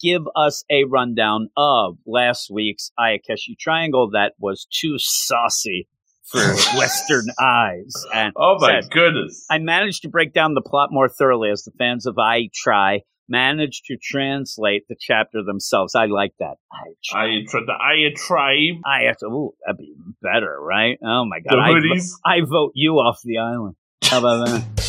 [0.01, 5.89] give us a rundown of last week's Ayakashi Triangle that was too saucy
[6.25, 6.41] for
[6.77, 7.93] Western eyes.
[8.13, 9.45] And Oh my said, goodness.
[9.49, 13.03] I managed to break down the plot more thoroughly as the fans of I Try
[13.29, 15.95] managed to translate the chapter themselves.
[15.95, 16.57] I like that.
[16.73, 17.19] I.
[17.19, 18.83] I tried the Aya tribe.
[18.85, 20.99] I have to, ooh, that'd be better, right?
[21.05, 21.59] Oh my God.
[21.59, 23.77] I, vo- I vote you off the island.
[24.05, 24.65] How about that?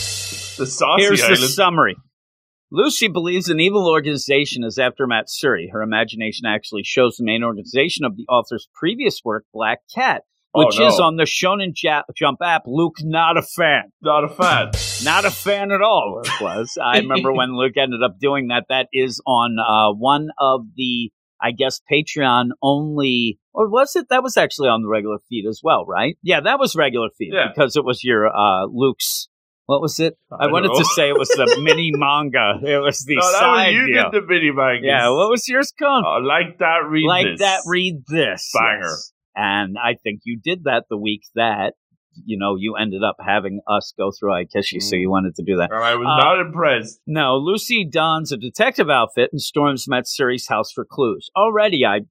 [0.58, 1.38] The saucy Here's island.
[1.43, 1.95] the summary.
[2.71, 5.69] Lucy believes an evil organization is after Matsuri.
[5.71, 10.23] Her imagination actually shows the main organization of the author's previous work, Black Cat,
[10.58, 10.88] Oh, which no.
[10.88, 12.63] is on the Shonen Jump app.
[12.65, 13.91] Luke, not a fan.
[14.02, 14.72] Not a fan.
[15.04, 16.22] Not a fan at all.
[16.26, 16.78] It was.
[16.84, 18.65] I remember when Luke ended up doing that.
[18.70, 24.08] That is on uh, one of the, I guess, Patreon only, or was it?
[24.10, 26.17] That was actually on the regular feed as well, right?
[26.24, 27.50] Yeah, that was regular feed Yeah.
[27.56, 29.28] because it was your uh, Luke's.
[29.67, 30.17] What was it?
[30.32, 30.80] I, don't wanted know.
[30.80, 32.54] to say it was the mini manga.
[32.63, 34.12] It was the no, that was side you deal.
[34.12, 34.88] did the mini manga.
[34.88, 36.06] yeah, what was yours called?
[36.08, 36.88] Oh, like that.
[36.88, 37.39] Read like this.
[37.41, 37.60] that.
[37.67, 38.50] Read this.
[38.58, 38.84] Banger.
[38.86, 39.12] yes.
[39.38, 41.73] And I think you did that the week that
[42.26, 45.58] you know, you ended up having us go through Ayakashi, so you wanted to do
[45.58, 45.69] that.
[45.71, 47.00] I was Uh, not impressed.
[47.06, 51.30] No, Lucy dons a detective outfit and storms Matsuri's house for clues.
[51.38, 52.02] Already, I.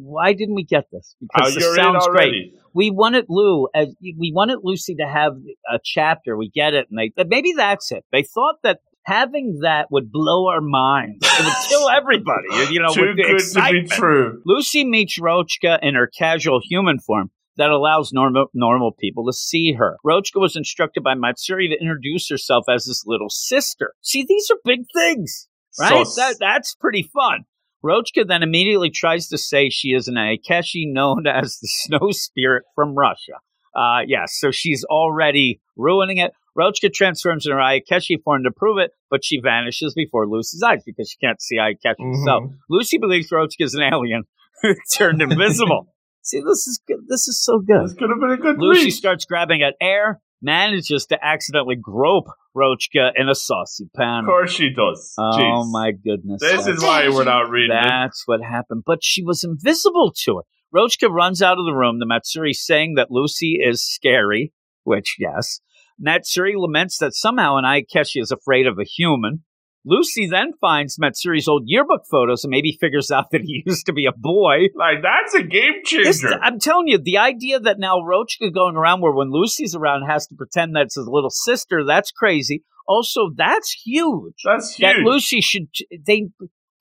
[0.00, 1.14] Why didn't we get this?
[1.22, 2.54] Oh, Because this you're sounds great.
[2.74, 5.34] We wanted Lou as we wanted Lucy to have
[5.72, 6.36] a chapter.
[6.36, 8.04] We get it, and they maybe that's it.
[8.12, 11.18] They thought that having that would blow our minds.
[11.22, 12.72] It would kill everybody.
[12.72, 14.42] You know, Too good to be true.
[14.44, 19.72] Lucy meets Rochka in her casual human form that allows normal normal people to see
[19.72, 19.96] her.
[20.06, 23.94] Rochka was instructed by Matsuri to introduce herself as his little sister.
[24.02, 25.48] See, these are big things,
[25.80, 26.06] right?
[26.06, 27.44] So- that, that's pretty fun.
[27.84, 32.64] Rochka then immediately tries to say she is an Akeshi known as the snow spirit
[32.74, 33.34] from Russia.
[33.74, 36.32] Uh, yes, so she's already ruining it.
[36.58, 40.82] Rochka transforms in her Akeshi form to prove it, but she vanishes before Lucy's eyes
[40.84, 42.44] because she can't see Akeshi herself.
[42.44, 42.54] Mhm.
[42.68, 44.24] Lucy believes Rochka is an alien
[44.62, 45.94] who turned invisible.
[46.22, 46.98] See, this is good.
[47.08, 47.84] This is so good.
[47.84, 48.90] This could have been a good Lucy read.
[48.90, 54.20] starts grabbing at air, manages to accidentally grope Rochka in a saucy pan.
[54.24, 55.14] Of course she does.
[55.16, 55.70] Oh Jeez.
[55.72, 56.40] my goodness.
[56.42, 57.82] This That's- is why we're not reading it.
[57.82, 58.82] that's what happened.
[58.84, 60.42] But she was invisible to her.
[60.74, 64.52] Rochka runs out of the room, the Matsuri saying that Lucy is scary,
[64.84, 65.60] which, yes.
[65.98, 69.44] Matsuri laments that somehow an Ayakashi is afraid of a human.
[69.84, 73.92] Lucy then finds Matsuri's old yearbook photos and maybe figures out that he used to
[73.92, 74.66] be a boy.
[74.74, 76.38] Like that's a game This- changer.
[76.42, 80.26] I'm telling you, the idea that now Rochka going around where when Lucy's around has
[80.26, 82.64] to pretend that's his little sister, that's crazy.
[82.86, 85.06] Also, that's huge That's that huge.
[85.06, 85.68] Lucy should.
[86.06, 86.28] They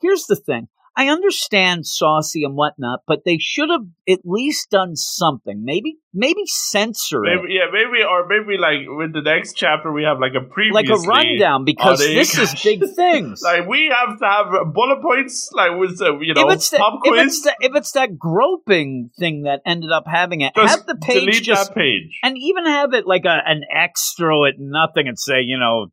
[0.01, 0.67] here's the thing.
[0.99, 5.61] I understand saucy and whatnot, but they should have at least done something.
[5.63, 10.19] Maybe, maybe censor it, yeah, maybe, or maybe like with the next chapter we have
[10.19, 13.41] like a previously, like a rundown, because this is big things.
[13.47, 16.77] Like we have to have bullet points, like with uh, you know if it's, the,
[16.77, 20.77] pop if, it's the, if it's that groping thing that ended up having it, just
[20.77, 22.19] have the page delete just that page.
[22.23, 25.87] and even have it like a, an X throw it nothing and say, you know,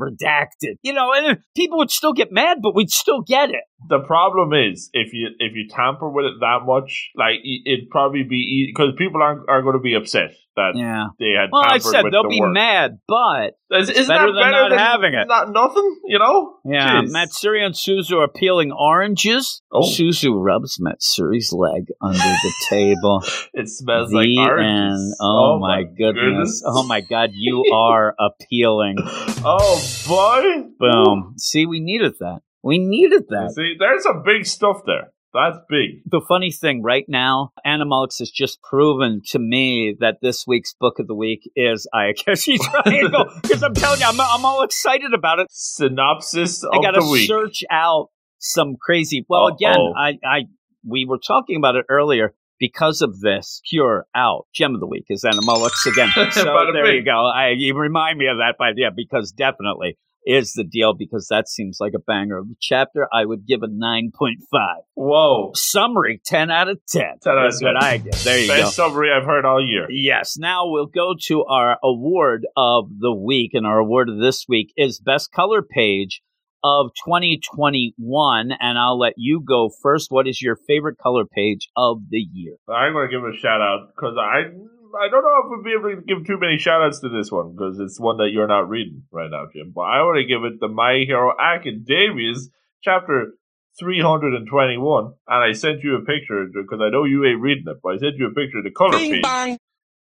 [0.00, 0.76] redacted.
[0.82, 3.64] You know, and people would still get mad, but we'd still get it.
[3.88, 7.90] The problem is if you if you tamper with it that much, like it- it'd
[7.90, 11.06] probably be because people aren't are going to be upset that Yeah.
[11.18, 11.48] they had.
[11.52, 12.52] Well, I said with they'll the be work.
[12.52, 15.28] mad, but Is, isn't better that than better not than having it.
[15.28, 16.56] Not nothing, you know.
[16.64, 17.12] Yeah, Jeez.
[17.12, 19.62] Matsuri and Suzu are peeling oranges.
[19.72, 19.80] Oh.
[19.82, 23.22] Suzu rubs Matsuri's leg under the table.
[23.54, 24.38] It smells the like end.
[24.38, 25.18] oranges.
[25.20, 26.62] Oh, my goodness.
[26.66, 28.96] Oh my god, you are appealing.
[29.44, 30.68] Oh boy!
[30.78, 31.34] Boom.
[31.38, 32.40] See, we needed that.
[32.62, 33.52] We needed that.
[33.54, 35.12] See, there's some big stuff there.
[35.32, 36.02] That's big.
[36.06, 40.98] The funny thing right now, Animalix has just proven to me that this week's book
[40.98, 43.26] of the week is Ayakashi Triangle.
[43.42, 45.46] Because I'm telling you, I'm, I'm all excited about it.
[45.50, 47.28] Synopsis I got to the week.
[47.28, 49.24] search out some crazy.
[49.28, 49.92] Well, again, Uh-oh.
[49.96, 50.38] I, I,
[50.86, 52.34] we were talking about it earlier.
[52.58, 56.10] Because of this, Pure Out Gem of the Week is Animalix again.
[56.32, 57.24] So there you go.
[57.26, 60.94] I, you remind me of that, but yeah, because definitely is the deal.
[60.94, 63.08] Because that seems like a banger of a chapter.
[63.12, 64.82] I would give a nine point five.
[64.94, 65.52] Whoa!
[65.54, 67.18] Summary ten out of ten.
[67.22, 67.82] 10 out of That's what 10.
[67.82, 68.14] I get.
[68.16, 68.88] There you Best go.
[68.88, 69.86] summary I've heard all year.
[69.90, 70.36] Yes.
[70.38, 74.72] Now we'll go to our award of the week, and our award of this week
[74.76, 76.22] is best color page
[76.62, 78.52] of 2021.
[78.60, 80.10] And I'll let you go first.
[80.10, 82.56] What is your favorite color page of the year?
[82.68, 84.50] I'm going to give a shout out because I
[84.98, 87.30] I don't know if we'll be able to give too many shout outs to this
[87.30, 89.72] one because it's one that you're not reading right now, Jim.
[89.74, 92.50] But I want to give it the My Hero Academia's
[92.82, 93.32] chapter
[93.78, 95.04] 321.
[95.04, 97.98] And I sent you a picture because I know you ain't reading it, but I
[97.98, 99.22] sent you a picture of the color page.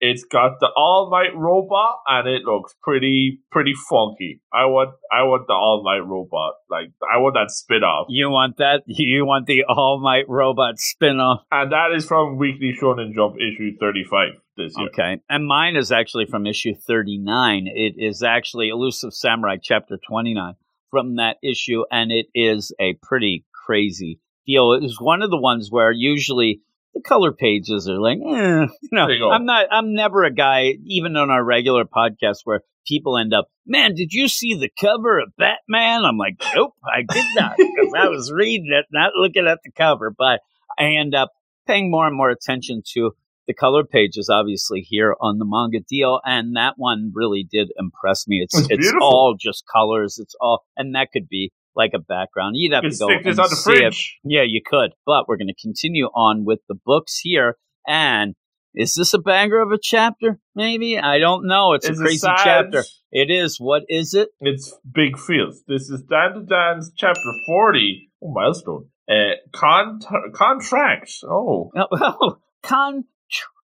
[0.02, 4.42] It's got the All Might robot, and it looks pretty, pretty funky.
[4.54, 6.54] I want, I want the All Might robot.
[6.70, 8.84] Like, I want that spin off, You want that?
[8.88, 11.42] You want the All Might Robot spin off?
[11.52, 14.88] and that is from Weekly Shonen Jump issue thirty-five this year.
[14.88, 15.22] Okay.
[15.30, 17.68] And mine is actually from issue 39.
[17.68, 20.56] It is actually Elusive Samurai chapter 29
[20.92, 24.72] from that issue, and it is a pretty crazy deal.
[24.74, 26.62] It was one of the ones where usually
[26.96, 29.30] the color pages are like, eh, you know, you.
[29.30, 33.48] I'm not, I'm never a guy, even on our regular podcast, where people end up,
[33.68, 36.06] man, did you see the cover of Batman?
[36.06, 39.72] I'm like, nope, I did not, because I was reading it, not looking at the
[39.72, 40.40] cover, but
[40.80, 41.32] I end up
[41.68, 43.12] paying more and more attention to
[43.48, 48.28] the color pages, obviously, here on the manga deal, and that one really did impress
[48.28, 48.40] me.
[48.42, 50.18] It's It's it's all just colors.
[50.18, 52.56] It's all, and that could be like a background.
[52.56, 53.96] You'd have You to go stick this and on the see it.
[54.24, 54.92] Yeah, you could.
[55.06, 57.58] But we're going to continue on with the books here.
[57.88, 58.36] And
[58.74, 60.40] is this a banger of a chapter?
[60.56, 60.98] Maybe.
[60.98, 61.74] I don't know.
[61.74, 62.84] It's, It's a crazy sad- chapter.
[63.12, 63.58] It is.
[63.60, 64.30] What is it?
[64.42, 65.64] It's big feels.
[65.68, 68.10] This is Dandadan's chapter 40.
[68.24, 68.88] Oh, milestone.
[69.10, 70.00] Uh, con-
[70.34, 71.12] contract.
[71.24, 71.72] Oh.
[71.76, 73.06] Oh, con-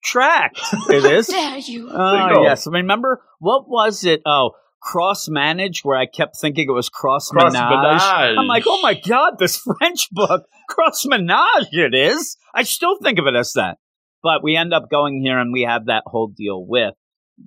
[0.04, 0.54] track.
[0.90, 1.28] It is.
[1.28, 1.90] Dare you?
[1.92, 2.66] Oh yes.
[2.68, 4.22] Remember what was it?
[4.26, 7.56] Oh, cross manage, where I kept thinking it was cross menage.
[7.56, 11.68] I'm like, oh my god, this French book, cross menage.
[11.72, 12.38] It is.
[12.54, 13.78] I still think of it as that.
[14.24, 16.94] But we end up going here, and we have that whole deal with,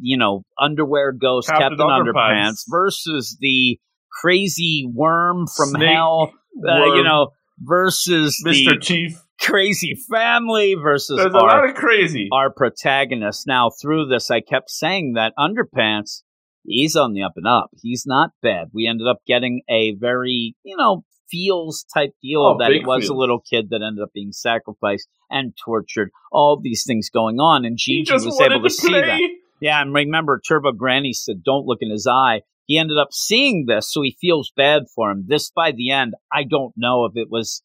[0.01, 2.15] you know, underwear ghost Captain Captain, Underpants.
[2.15, 3.79] Underpants versus the
[4.21, 6.33] crazy worm from Snake hell.
[6.67, 8.71] Uh, you know, versus Mr.
[8.71, 9.21] the Chief.
[9.41, 12.29] crazy family versus There's a our lot of crazy.
[12.33, 13.47] our protagonist.
[13.47, 16.23] Now, through this, I kept saying that Underpants,
[16.65, 17.71] he's on the up and up.
[17.81, 18.69] He's not bad.
[18.73, 23.05] We ended up getting a very, you know, feels type deal Oh, that it was
[23.05, 23.11] feels.
[23.11, 26.11] a little kid that ended up being sacrificed and tortured.
[26.33, 29.21] All these things going on, and Gigi was able to, to see that.
[29.61, 33.67] Yeah, and remember, Turbo Granny said, "Don't look in his eye." He ended up seeing
[33.67, 35.25] this, so he feels bad for him.
[35.27, 37.63] This, by the end, I don't know if it was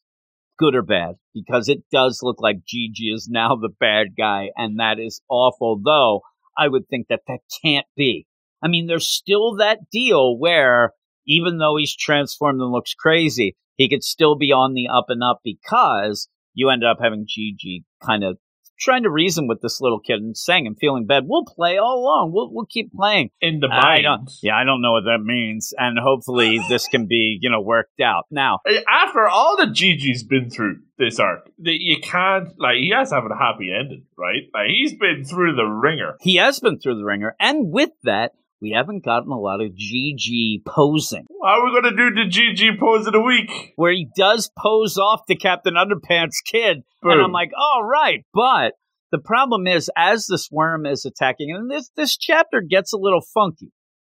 [0.58, 4.78] good or bad because it does look like Gigi is now the bad guy, and
[4.80, 5.80] that is awful.
[5.82, 6.22] Though
[6.58, 8.26] I would think that that can't be.
[8.66, 10.92] I mean, there's still that deal where
[11.24, 15.22] even though he's transformed and looks crazy, he could still be on the up and
[15.22, 18.38] up because you end up having Gigi kind of
[18.76, 21.24] trying to reason with this little kid and saying and feeling bad.
[21.28, 22.32] We'll play all along.
[22.32, 23.30] We'll we'll keep playing.
[23.40, 24.28] In the mind.
[24.42, 28.00] Yeah, I don't know what that means, and hopefully this can be you know worked
[28.00, 28.24] out.
[28.32, 33.10] Now, After all that Gigi's been through this arc, that you can't like he has
[33.10, 34.42] to have a happy ending, right?
[34.52, 36.16] Like he's been through the ringer.
[36.20, 39.74] he has been through the ringer, and with that, we haven't gotten a lot of
[39.74, 41.26] Gigi posing.
[41.44, 43.72] How are we gonna do the Gigi pose of the week?
[43.76, 46.82] where he does pose off to Captain Underpants kid.
[47.02, 48.24] And I'm like, all right.
[48.34, 48.72] But
[49.12, 53.20] the problem is, as this worm is attacking, and this, this chapter gets a little
[53.20, 53.70] funky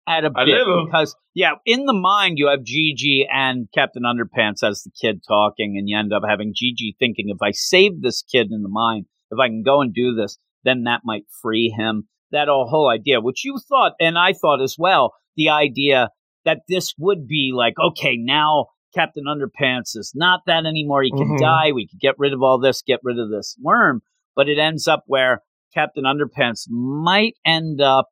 [0.07, 0.47] at a, A bit.
[0.47, 0.85] little.
[0.85, 5.75] Because, yeah, in the mind, you have Gigi and Captain Underpants as the kid talking,
[5.77, 9.05] and you end up having Gigi thinking, if I save this kid in the mind,
[9.31, 12.07] if I can go and do this, then that might free him.
[12.31, 16.09] That whole idea, which you thought, and I thought as well, the idea
[16.45, 21.03] that this would be like, okay, now Captain Underpants is not that anymore.
[21.03, 21.39] He can Mhm.
[21.39, 21.71] die.
[21.71, 24.01] We can get rid of all this, get rid of this worm.
[24.35, 28.07] But it ends up where Captain Underpants might end up,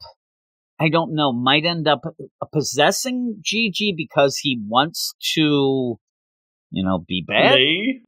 [0.79, 2.01] I don't know, might end up
[2.51, 5.97] possessing Gigi because he wants to,
[6.75, 7.55] you know, be bad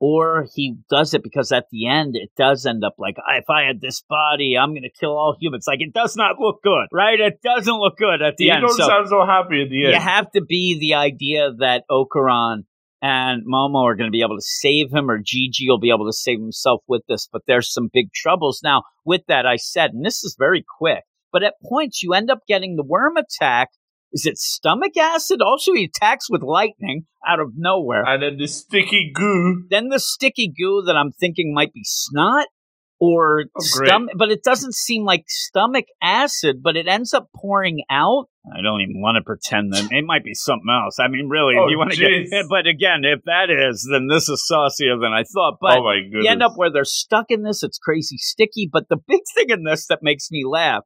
[0.01, 3.63] or he does it because at the end it does end up like if I
[3.63, 5.65] had this body, I'm gonna kill all humans.
[5.67, 7.19] Like it does not look good, right?
[7.19, 8.61] It doesn't look good at the You end.
[8.61, 9.93] don't So sound so happy at the end.
[9.93, 12.63] you have to be the idea that Okarun
[13.01, 16.07] and Momo are going to be able to save him, or Gigi will be able
[16.07, 17.29] to save himself with this.
[17.31, 18.83] But there's some big troubles now.
[19.05, 21.03] With that, I said, and this is very quick.
[21.31, 23.69] But at points, you end up getting the worm attack.
[24.13, 25.41] Is it stomach acid?
[25.41, 29.65] Also, he attacks with lightning out of nowhere and then the sticky goo.
[29.69, 32.47] then the sticky goo that I'm thinking might be snot
[32.99, 37.83] or Oh, stomach, but it doesn't seem like stomach acid, but it ends up pouring
[37.91, 38.25] out.
[38.51, 40.97] I don't even want to pretend that it might be something else.
[40.99, 42.29] I mean, really, Oh, if you want to jeez.
[42.31, 45.57] get, but again, if that is, then this is saucier than I thought.
[45.61, 47.61] But oh you end up where they're stuck in this.
[47.61, 48.67] It's crazy sticky.
[48.71, 50.83] But the big thing in this that makes me laugh,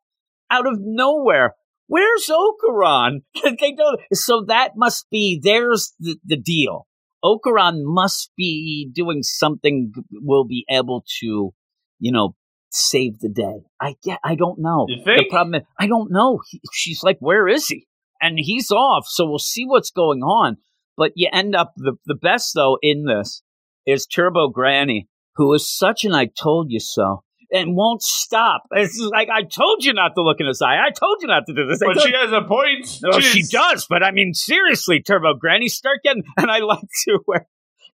[0.50, 1.54] out of nowhere,
[1.88, 3.22] where's Okarun?
[3.60, 4.00] they don't.
[4.14, 5.40] So that must be.
[5.42, 6.88] There's the, the deal.
[7.24, 9.94] Okarun must be doing something.
[10.12, 11.54] Will be able to,
[12.00, 12.36] you know,
[12.70, 13.62] save the day.
[13.80, 14.20] I get.
[14.24, 14.86] I don't know.
[14.90, 16.42] You The problem is, I don't know.
[16.50, 17.88] He, she's like, where is he?
[18.22, 19.06] And he's off.
[19.08, 20.58] So we'll see what's going on.
[20.98, 23.44] But you end up the the best though in this
[23.86, 28.64] is Turbo Granny, who is such an I told you so and won't stop.
[28.72, 30.78] It's like I told you not to look in his eye.
[30.78, 31.80] I told you not to do this.
[31.80, 33.00] But she has a point.
[33.04, 36.24] no, she does, but I mean, seriously, Turbo Granny, start getting.
[36.38, 37.48] And I like to where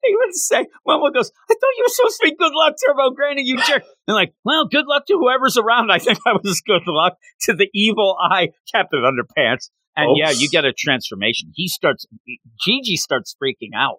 [0.05, 3.11] they would say, Mama goes, I thought you were supposed to be good luck, Turbo
[3.11, 3.85] Granny, you jerk.
[4.07, 5.91] And like, well, good luck to whoever's around.
[5.91, 9.71] I think I was good luck to the evil eye Captain Underpants.
[9.97, 11.53] And yeah, you get a transformation.
[11.55, 12.05] He starts,
[12.61, 13.99] Gigi starts freaking out.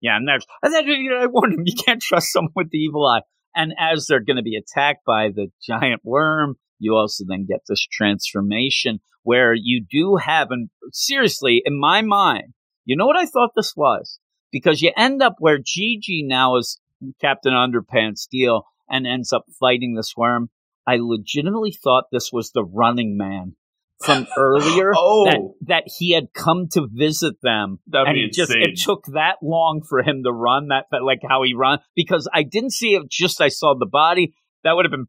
[0.00, 2.70] Yeah, and there's, and then, you know, I warned him, you can't trust someone with
[2.70, 3.20] the evil eye.
[3.56, 7.60] And as they're going to be attacked by the giant worm, you also then get
[7.66, 12.52] this transformation where you do have, and seriously, in my mind,
[12.84, 14.20] you know what I thought this was?
[14.52, 16.78] Because you end up where Gigi now is
[17.20, 20.50] Captain Underpants deal and ends up fighting this worm.
[20.86, 23.56] I legitimately thought this was the running man
[24.04, 25.24] from earlier Oh.
[25.24, 27.78] that, that he had come to visit them.
[27.86, 31.42] That'd and it just it took that long for him to run that like how
[31.42, 34.34] he run because I didn't see it just I saw the body.
[34.64, 35.06] That would have been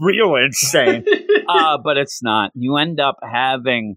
[0.00, 1.04] real insane.
[1.48, 2.52] Uh but it's not.
[2.54, 3.96] You end up having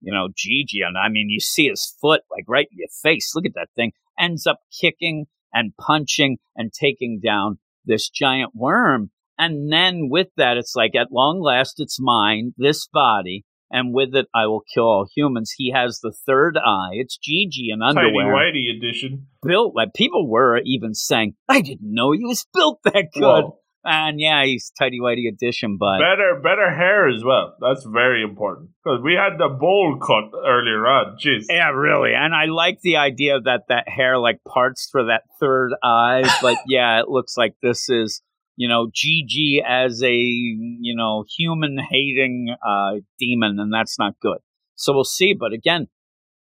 [0.00, 3.32] you know Gigi and I mean you see his foot like right in your face.
[3.34, 3.92] Look at that thing.
[4.18, 9.10] Ends up kicking and punching and taking down this giant worm.
[9.38, 13.44] And then with that, it's like, at long last, it's mine, this body,
[13.74, 15.52] and with it, I will kill all humans.
[15.56, 16.92] He has the third eye.
[16.92, 18.32] It's Gigi in Tiny underwear.
[18.32, 19.26] Whitey edition.
[19.42, 23.20] Built like people were even saying, I didn't know he was built that good.
[23.20, 23.58] Whoa.
[23.86, 27.54] And yeah, he's tidy whitey edition, but Better, better hair as well.
[27.60, 31.18] That's very important because we had the bowl cut earlier on.
[31.18, 31.44] Jeez.
[31.50, 32.14] yeah, really.
[32.14, 36.22] And I like the idea that that hair like parts for that third eye.
[36.40, 38.22] But yeah, it looks like this is,
[38.56, 44.38] you know, Gigi as a, you know, human hating uh, demon, and that's not good.
[44.76, 45.34] So we'll see.
[45.34, 45.88] But again,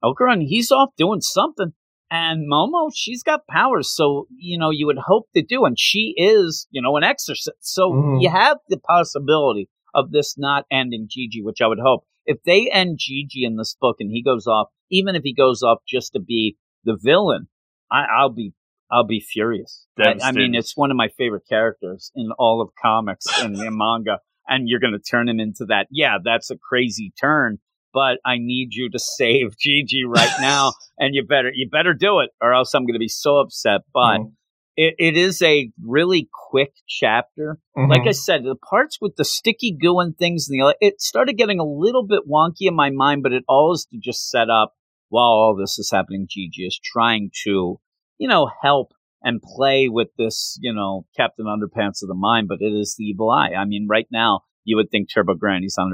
[0.03, 1.73] Okarun, he's off doing something.
[2.13, 3.95] And Momo, she's got powers.
[3.95, 5.65] So, you know, you would hope to do.
[5.65, 7.57] And she is, you know, an exorcist.
[7.61, 8.23] So Mhm.
[8.23, 12.05] you have the possibility of this not ending Gigi, which I would hope.
[12.27, 15.63] If they end Gigi in this book and he goes off, even if he goes
[15.63, 17.49] off just to be the villain,
[17.93, 18.55] I, I'll be
[18.93, 19.87] I'll be furious.
[20.25, 23.71] I, I mean, it's one of my favorite characters in all of comics and the
[23.71, 24.19] manga,
[24.49, 25.87] and you're going to turn him into that.
[25.91, 27.59] Yeah, that's a crazy turn,
[27.93, 32.21] but I need you to save Gigi right now, and you better you better do
[32.21, 33.83] it, or else I'm going to be so upset.
[33.93, 34.33] But Mhm.
[34.77, 37.59] it, it is a really quick chapter.
[37.77, 41.39] Like I said, the parts with the sticky goo and things, and the it started
[41.39, 44.51] getting a little bit wonky in my mind, but it all is to just set
[44.51, 44.75] up
[45.09, 46.27] while all this is happening.
[46.29, 47.81] Gigi is trying to,
[48.21, 48.93] you know, help
[49.23, 53.05] and play with this, you know, Captain Underpants of the mind, but it is the
[53.05, 53.51] evil eye.
[53.59, 55.89] I mean, right now you would think Turbo Granny's 100%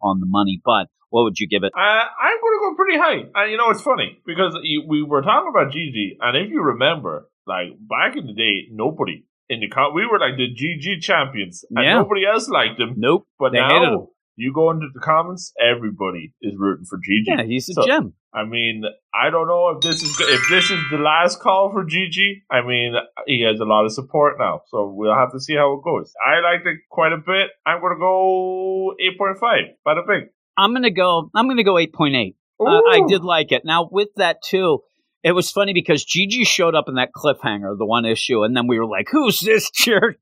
[0.00, 1.72] on the money, but what would you give it?
[1.76, 3.20] Uh, I'm going to go pretty high.
[3.34, 4.56] And you know, it's funny because
[4.88, 9.24] we were talking about Gigi, and if you remember, like back in the day, nobody
[9.48, 11.94] in the con- we were like the GG champions, and Yeah.
[11.98, 12.94] nobody else liked him.
[12.96, 13.26] Nope.
[13.38, 14.06] But they now
[14.42, 17.24] you go into the comments, everybody is rooting for Gigi.
[17.30, 18.14] Yeah, he's a So- gem.
[18.34, 18.82] I mean,
[19.14, 22.42] I don't know if this is if this is the last call for Gigi.
[22.50, 22.94] I mean,
[23.26, 26.12] he has a lot of support now, so we'll have to see how it goes.
[26.26, 27.50] I liked it quite a bit.
[27.66, 29.64] I'm to go eight point five.
[29.84, 30.30] By the big.
[30.56, 31.30] I'm gonna go.
[31.34, 32.34] I'm gonna go 8.8.
[32.60, 33.62] Uh, I did like it.
[33.64, 34.80] Now with that too,
[35.22, 38.66] it was funny because Gigi showed up in that cliffhanger, the one issue, and then
[38.66, 40.16] we were like, "Who's this jerk?"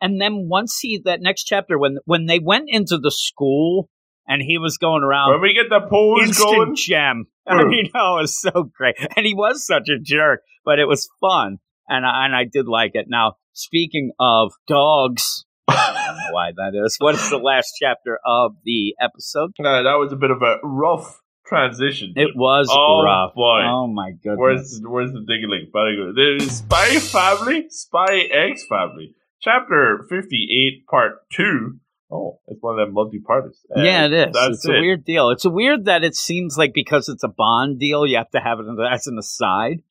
[0.00, 3.88] And then once he that next chapter, when when they went into the school
[4.28, 7.24] and he was going around, When we get the pose instant going, gem.
[7.46, 10.86] I mean, oh, it was so great, and he was such a jerk, but it
[10.86, 13.06] was fun, and I, and I did like it.
[13.08, 15.44] Now speaking of dogs.
[15.68, 16.96] I don't know why that is.
[17.00, 19.50] What is the last chapter of the episode?
[19.58, 22.12] Uh, that was a bit of a rough transition.
[22.16, 23.34] It was Oh, rough.
[23.34, 23.62] boy.
[23.64, 24.38] Oh my goodness.
[24.38, 25.68] Where's where's the diggling?
[25.72, 26.14] Very good.
[26.16, 29.14] There's Spy Family, Spy X Family,
[29.46, 31.78] Chapter Fifty Eight, Part Two.
[32.10, 33.64] Oh, it's one of them multi-parters.
[33.70, 34.26] Uh, yeah, it is.
[34.32, 34.74] That's it's it.
[34.74, 35.30] a weird deal.
[35.30, 38.58] It's weird that it seems like because it's a bond deal, you have to have
[38.58, 39.82] it as an aside.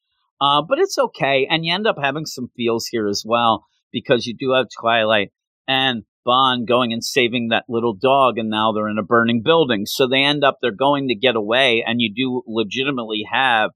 [0.41, 4.25] Uh, but it's okay, and you end up having some feels here as well because
[4.25, 5.31] you do have Twilight
[5.69, 9.85] and Bond going and saving that little dog, and now they're in a burning building.
[9.85, 13.71] So they end up they're going to get away, and you do legitimately have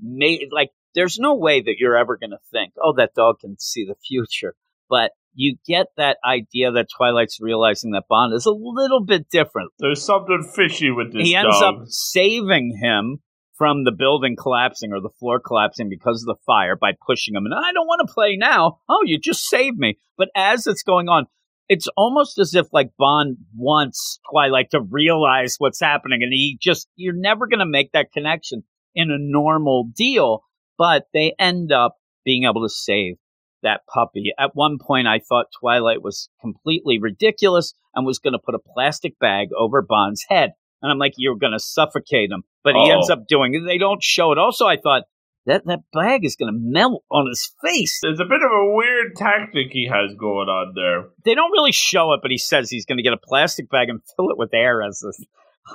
[0.00, 3.58] made like there's no way that you're ever going to think, oh, that dog can
[3.58, 4.54] see the future,
[4.88, 9.72] but you get that idea that Twilight's realizing that Bond is a little bit different.
[9.78, 11.82] There's something fishy with this he ends dog.
[11.82, 13.18] up saving him
[13.58, 17.44] from the building collapsing or the floor collapsing because of the fire by pushing him.
[17.44, 18.78] And I don't want to play now.
[18.88, 19.98] Oh, you just saved me.
[20.16, 21.26] But as it's going on,
[21.68, 26.88] it's almost as if like Bond wants Twilight to realize what's happening, and he just
[26.96, 28.62] you're never going to make that connection
[28.94, 30.44] in a normal deal.
[30.78, 33.16] But they end up being able to save
[33.62, 34.32] that puppy.
[34.38, 38.72] At one point, I thought Twilight was completely ridiculous and was going to put a
[38.74, 40.52] plastic bag over Bond's head.
[40.82, 42.42] And I'm like, you're going to suffocate him.
[42.62, 42.94] But he Uh-oh.
[42.94, 43.14] ends oh.
[43.14, 43.66] up doing it.
[43.66, 44.38] They don't show it.
[44.38, 45.02] Also, I thought
[45.46, 48.00] that that bag is going to melt on his face.
[48.02, 51.08] There's a bit of a weird tactic he has going on there.
[51.24, 53.88] They don't really show it, but he says he's going to get a plastic bag
[53.88, 55.12] and fill it with air as a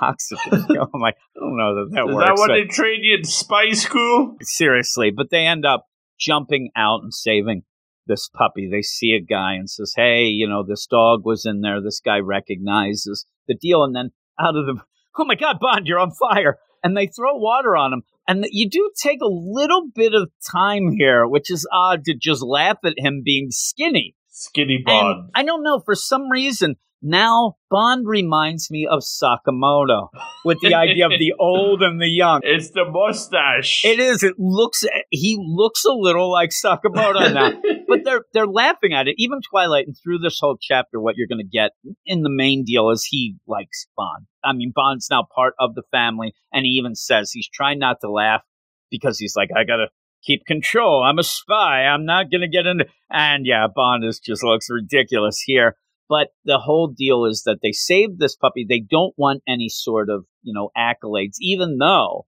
[0.04, 0.66] oxygen.
[0.68, 2.24] You know, I'm like, I don't know that that Is works.
[2.24, 4.36] Is that what but- they train you in spy school?
[4.42, 5.86] seriously, but they end up
[6.18, 7.64] jumping out and saving
[8.06, 8.68] this puppy.
[8.70, 11.80] They see a guy and says, "Hey, you know, this dog was in there.
[11.80, 14.80] This guy recognizes the deal." And then out of the,
[15.18, 16.58] oh my God, Bond, you're on fire!
[16.82, 18.02] And they throw water on him.
[18.26, 22.42] And you do take a little bit of time here, which is odd to just
[22.42, 24.14] laugh at him being skinny.
[24.28, 25.30] Skinny And Bond.
[25.34, 30.08] I don't know, for some reason, now Bond reminds me of Sakamoto
[30.44, 32.40] with the idea of the old and the young.
[32.42, 33.84] It's the mustache.
[33.84, 34.22] It is.
[34.22, 34.84] It looks.
[35.10, 37.52] He looks a little like Sakamoto now,
[37.88, 39.16] but they're they're laughing at it.
[39.18, 41.72] Even Twilight, and through this whole chapter, what you're going to get
[42.06, 44.26] in the main deal is he likes Bond.
[44.42, 47.98] I mean, Bond's now part of the family, and he even says he's trying not
[48.02, 48.42] to laugh
[48.90, 49.88] because he's like, I gotta
[50.24, 51.02] keep control.
[51.02, 51.84] I'm a spy.
[51.84, 52.86] I'm not going to get into.
[53.10, 55.76] And yeah, Bond is just looks ridiculous here.
[56.08, 58.66] But the whole deal is that they saved this puppy.
[58.68, 62.26] They don't want any sort of, you know, accolades, even though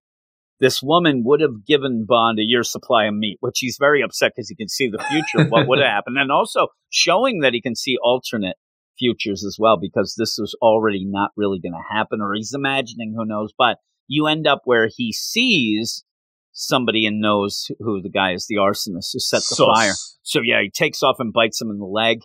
[0.59, 4.31] this woman would have given Bond a year's supply of meat, which he's very upset
[4.35, 6.17] because he can see the future of what would have happened.
[6.17, 8.55] And also showing that he can see alternate
[8.97, 13.13] futures as well, because this is already not really going to happen, or he's imagining,
[13.15, 13.53] who knows.
[13.55, 16.03] But you end up where he sees
[16.51, 19.67] somebody and knows who the guy is, the arsonist who set the Sus.
[19.67, 19.93] fire.
[20.23, 22.21] So yeah, he takes off and bites him in the leg.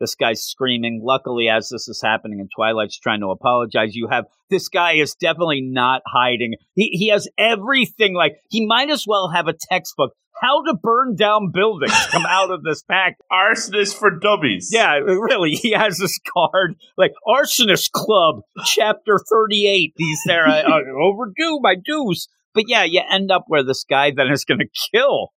[0.00, 1.00] This guy's screaming.
[1.02, 5.14] Luckily, as this is happening and Twilight's trying to apologize, you have this guy is
[5.14, 6.54] definitely not hiding.
[6.74, 8.14] He he has everything.
[8.14, 10.12] Like he might as well have a textbook.
[10.40, 13.18] How to burn down buildings come out of this pack.
[13.32, 14.68] Arsonist for dummies.
[14.72, 15.52] Yeah, really.
[15.52, 19.94] He has this card, like Arsonist Club, Chapter 38.
[19.96, 22.28] He's there, uh, overdue my dues.
[22.52, 25.30] But yeah, you end up where this guy then is going to kill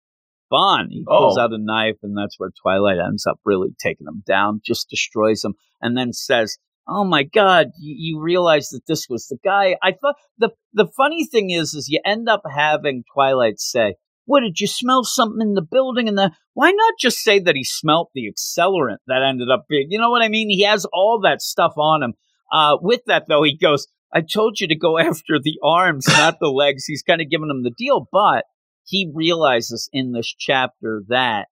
[0.50, 0.90] Bond.
[0.92, 1.42] He pulls Oh.
[1.42, 5.44] out a knife, and that's where Twilight ends up really taking him down, just destroys
[5.44, 9.76] him, and then says, "Oh my God, you, you realize that this was the guy."
[9.84, 13.96] I thought the the funny thing is, is you end up having Twilight say,
[14.26, 17.56] "What did you smell something in the building?" And the why not just say that
[17.56, 20.50] he smelt the accelerant that ended up being, you know what I mean?
[20.50, 22.14] He has all that stuff on him.
[22.52, 26.38] Uh, with that though, he goes, I told you to go after the arms, not
[26.40, 26.86] the legs.
[26.86, 28.46] He's kind of giving him the deal, but
[28.88, 31.48] he realizes in this chapter that,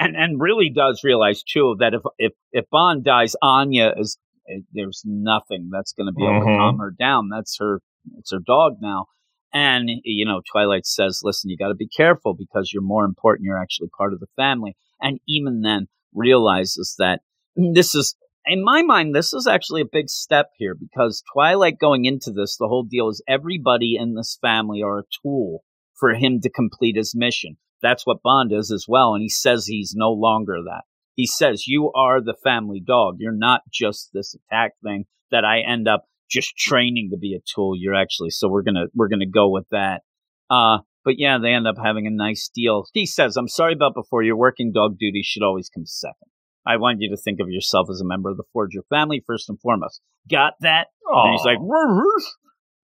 [0.00, 4.16] and, and really does realize too, that if, if, if Bond dies, Anya is,
[4.48, 6.56] eh, there's nothing that's going to be able to Mhm.
[6.58, 7.28] calm her down.
[7.28, 7.80] That's her,
[8.16, 9.06] it's her dog now.
[9.52, 13.44] And, you know, Twilight says, listen, you got to be careful because you're more important.
[13.44, 14.74] You're actually part of the family.
[15.00, 17.20] And even then realizes that
[17.54, 18.14] this is,
[18.46, 22.56] in my mind, this is actually a big step here because Twilight going into this,
[22.56, 25.64] the whole deal is everybody in this family are a tool
[25.98, 27.56] for him to complete his mission.
[27.82, 29.14] That's what Bond is as well.
[29.14, 30.82] And he says he's no longer that.
[31.14, 33.16] He says, you are the family dog.
[33.18, 37.42] You're not just this attack thing that I end up just training to be a
[37.54, 37.74] tool.
[37.76, 40.02] You're actually, so we're going to, we're going to go with that.
[40.50, 42.84] Uh, but yeah, they end up having a nice deal.
[42.92, 44.22] He says, I'm sorry about before.
[44.22, 46.28] Your working dog duty should always come second.
[46.66, 49.48] I want you to think of yourself as a member of the Forger family first
[49.48, 50.02] and foremost.
[50.30, 50.88] Got that?
[51.24, 51.58] And he's like.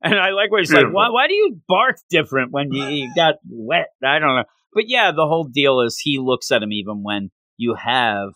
[0.04, 3.14] And I like what he's like, why, why do you bark different when you, you
[3.14, 3.88] got wet?
[4.04, 4.44] I don't know.
[4.72, 8.30] But yeah, the whole deal is he looks at him even when you have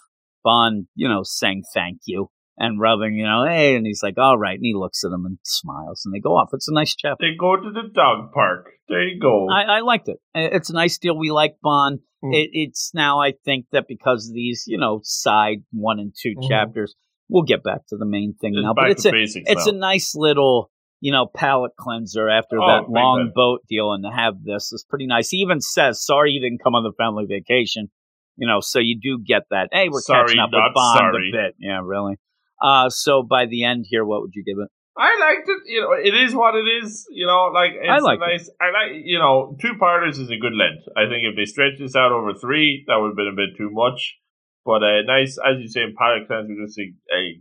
[0.45, 4.39] Bond, you know, saying thank you and rubbing, you know, hey, and he's like, all
[4.39, 4.55] right.
[4.55, 6.51] And he looks at him and smiles and they go off.
[6.53, 7.19] It's a nice chapter.
[7.21, 8.71] They go to the dog park.
[8.89, 9.49] There you go.
[9.51, 10.19] I, I liked it.
[10.35, 11.17] It's a nice deal.
[11.19, 12.01] We like Bond.
[12.25, 12.35] Mm.
[12.35, 16.35] It, it's now, I think that because of these, you know, side one and 2
[16.37, 16.49] Mhm.
[16.49, 16.95] chapters,
[17.29, 18.75] we'll get back to the main thing It's now.
[18.75, 20.71] But it's a, basics it's a nice little,
[21.01, 23.33] you know, palate cleanser after Oh, that long time.
[23.35, 25.31] boat deal, and to have this is pretty nice.
[25.31, 27.89] He even says, "Sorry, you didn't come on the family vacation."
[28.37, 29.69] You know, so you do get that.
[29.73, 31.31] Hey, we're Sorry, catching up with Bond sorry.
[31.31, 31.55] a bit.
[31.59, 32.17] Yeah, really.
[32.63, 34.69] Uh, so by the end here, what would you give it?
[34.97, 35.59] I liked it.
[35.67, 37.07] You know, it is what it is.
[37.11, 38.49] You know, like it's I liked it.
[38.61, 39.03] I like.
[39.05, 40.83] You know, two parters is a good length.
[40.97, 43.57] I think if they stretch this out over three, that would have been a bit
[43.57, 44.17] too much.
[44.65, 47.41] But uh, nice, as you say, in Pilot Cleanse, just a, a, a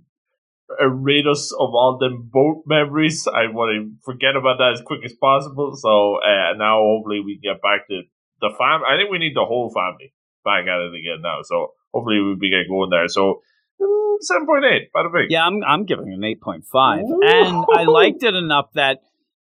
[0.79, 3.27] rid us of all them boat memories.
[3.27, 5.75] I want to forget about that as quick as possible.
[5.75, 8.01] So uh, now, hopefully, we get back to
[8.41, 8.81] the fam.
[8.83, 10.13] I think we need the whole family
[10.43, 11.39] back at it again now.
[11.43, 13.07] So hopefully, we we get going there.
[13.07, 13.41] So
[13.81, 14.89] mm, seven point eight.
[14.95, 15.31] Bada big.
[15.31, 18.99] Yeah, I'm I'm giving an eight point five, and I liked it enough that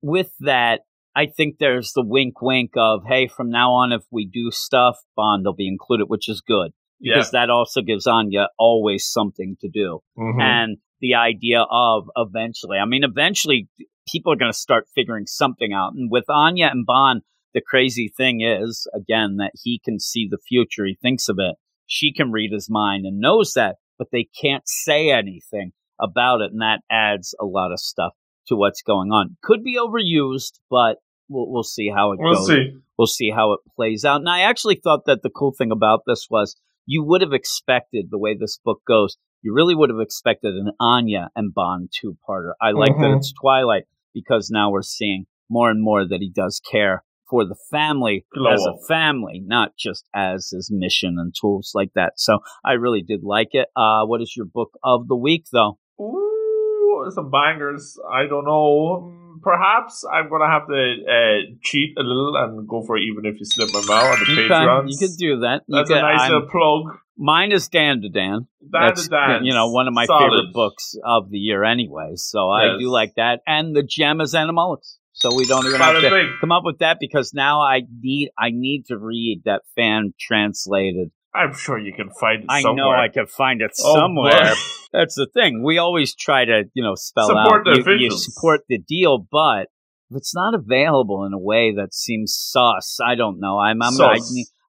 [0.02, 0.80] with that,
[1.14, 4.96] I think there's the wink, wink of hey, from now on, if we do stuff,
[5.16, 7.16] Bond will be included, which is good Yeah.
[7.16, 10.00] because that also gives Anya always something to do.
[10.18, 10.40] Mhm.
[10.40, 13.68] and the idea of eventually, I mean, eventually
[14.10, 15.92] people are going to start figuring something out.
[15.94, 17.22] And with Anya and Bond,
[17.54, 20.84] the crazy thing is, again, that he can see the future.
[20.86, 21.56] He thinks of it.
[21.86, 26.52] She can read his mind and knows that, but they can't say anything about it.
[26.52, 28.12] And that adds a lot of stuff
[28.46, 29.36] to what's going on.
[29.42, 30.96] Could be overused, but
[31.28, 32.72] we'll, we'll see how it We'll goes see.
[32.96, 34.20] we'll see how it plays out.
[34.20, 38.06] And I actually thought that the cool thing about this was you would have expected
[38.10, 39.16] the way this book goes.
[39.42, 42.52] You really would have expected an Anya and Bond two parter.
[42.60, 43.16] I like that Mhm.
[43.16, 47.54] it's Twilight because now we're seeing more and more that he does care for the
[47.70, 52.14] family Glow as a family, not just as his mission and tools like that.
[52.16, 53.68] So I really did like it.
[53.76, 55.78] Uh, what is your book of the week though?
[56.00, 57.98] Ooh, some bangers.
[58.12, 59.16] I don't know.
[59.42, 63.44] Perhaps I'm gonna have to uh, cheat a little and go for even if you
[63.46, 64.88] slip my mouth on the Okay, Patreons.
[64.90, 65.62] you could do that.
[65.66, 66.98] You That's could- a nice plug.
[67.22, 68.46] Mine is Dandadan.
[68.70, 69.44] That's Dan.
[69.44, 70.22] you know one of my Solid.
[70.22, 72.12] favorite books of the year anyway.
[72.14, 73.40] So I do like that.
[73.46, 74.96] And the gem is Animalix.
[75.12, 78.48] So we don't even have to come up with that because now I need I
[78.50, 81.10] need to read that fan translated.
[81.34, 82.84] I'm sure you can find it I somewhere.
[82.86, 84.54] know I could find it Oh, somewhere.
[84.92, 85.62] That's the thing.
[85.62, 89.18] We always try to, you know, spell Support out the you, you support the deal,
[89.30, 89.68] but
[90.10, 93.58] if it's not available in a way that seems sus, I don't know.
[93.58, 94.18] I'm, I'm I,